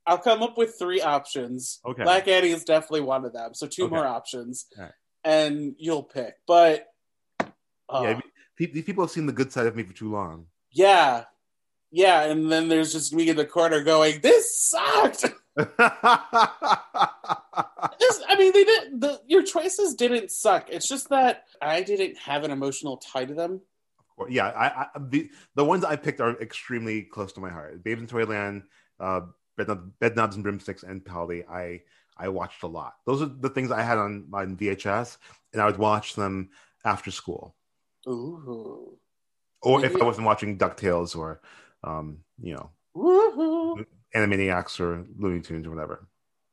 [0.07, 1.81] I'll come up with three options.
[1.85, 2.03] Okay.
[2.03, 3.55] Black Annie is definitely one of them.
[3.55, 3.95] So two Okay.
[3.95, 4.67] more options.
[5.27, 6.37] And you'll pick.
[6.47, 6.87] But
[7.41, 8.21] uh, Yeah.
[8.59, 10.47] These people have seen the good side of me for too long.
[10.71, 11.25] yeah,
[11.91, 15.27] yeah, and then there's just me in the corner going, "This sucked."
[17.99, 19.01] This- I mean, they did.
[19.01, 20.69] The, your choices didn't suck.
[20.71, 23.61] It's just that I didn't have an emotional tie to them.
[24.29, 27.83] Yeah, I, I the the ones I picked are extremely close to my heart.
[27.85, 28.63] Babes in Toyland,
[29.01, 29.21] uh,
[29.57, 29.69] Bed,
[30.01, 31.45] Bed Knobs and Broomsticks, and Polly.
[31.45, 31.83] I
[32.17, 32.95] I watched a lot.
[33.05, 35.19] Those are the things I had on on VHS,
[35.53, 36.51] and I would watch them
[36.85, 37.55] after school,
[38.09, 38.99] Ooh,
[39.63, 41.41] or if I wasn't watching Ducktales or,
[41.83, 43.85] um, you know, woohoo!
[44.15, 46.07] Animaniacs or Looney Tunes or whatever,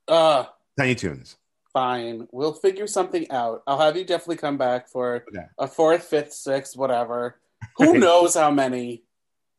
[0.08, 0.46] Uh,
[0.78, 1.38] Tiny Toons.
[1.72, 2.28] fine.
[2.32, 3.64] We'll figure something out.
[3.68, 5.46] I'll have you definitely come back for Okay.
[5.58, 7.40] a fourth, fifth, sixth, whatever.
[7.78, 9.04] Who knows how many?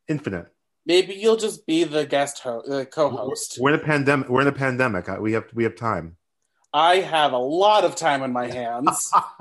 [0.09, 0.54] Infinite.
[0.87, 3.59] Maybe you'll just be the guest host, the co-host.
[3.59, 4.29] We're in a pandemic.
[4.29, 5.09] We're in a pandemic.
[5.21, 6.17] We have we have time.
[6.73, 9.11] I have a lot of time on my hands.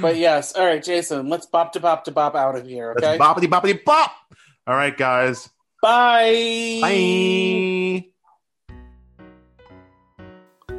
[0.00, 1.28] but yes, all right, Jayson.
[1.28, 2.92] Let's bop to bop to bop out of here.
[2.92, 3.18] Okay.
[3.18, 4.12] Let's boppity boppity bop.
[4.66, 5.48] All right, guys.
[5.82, 6.78] Bye.
[6.82, 8.04] Bye.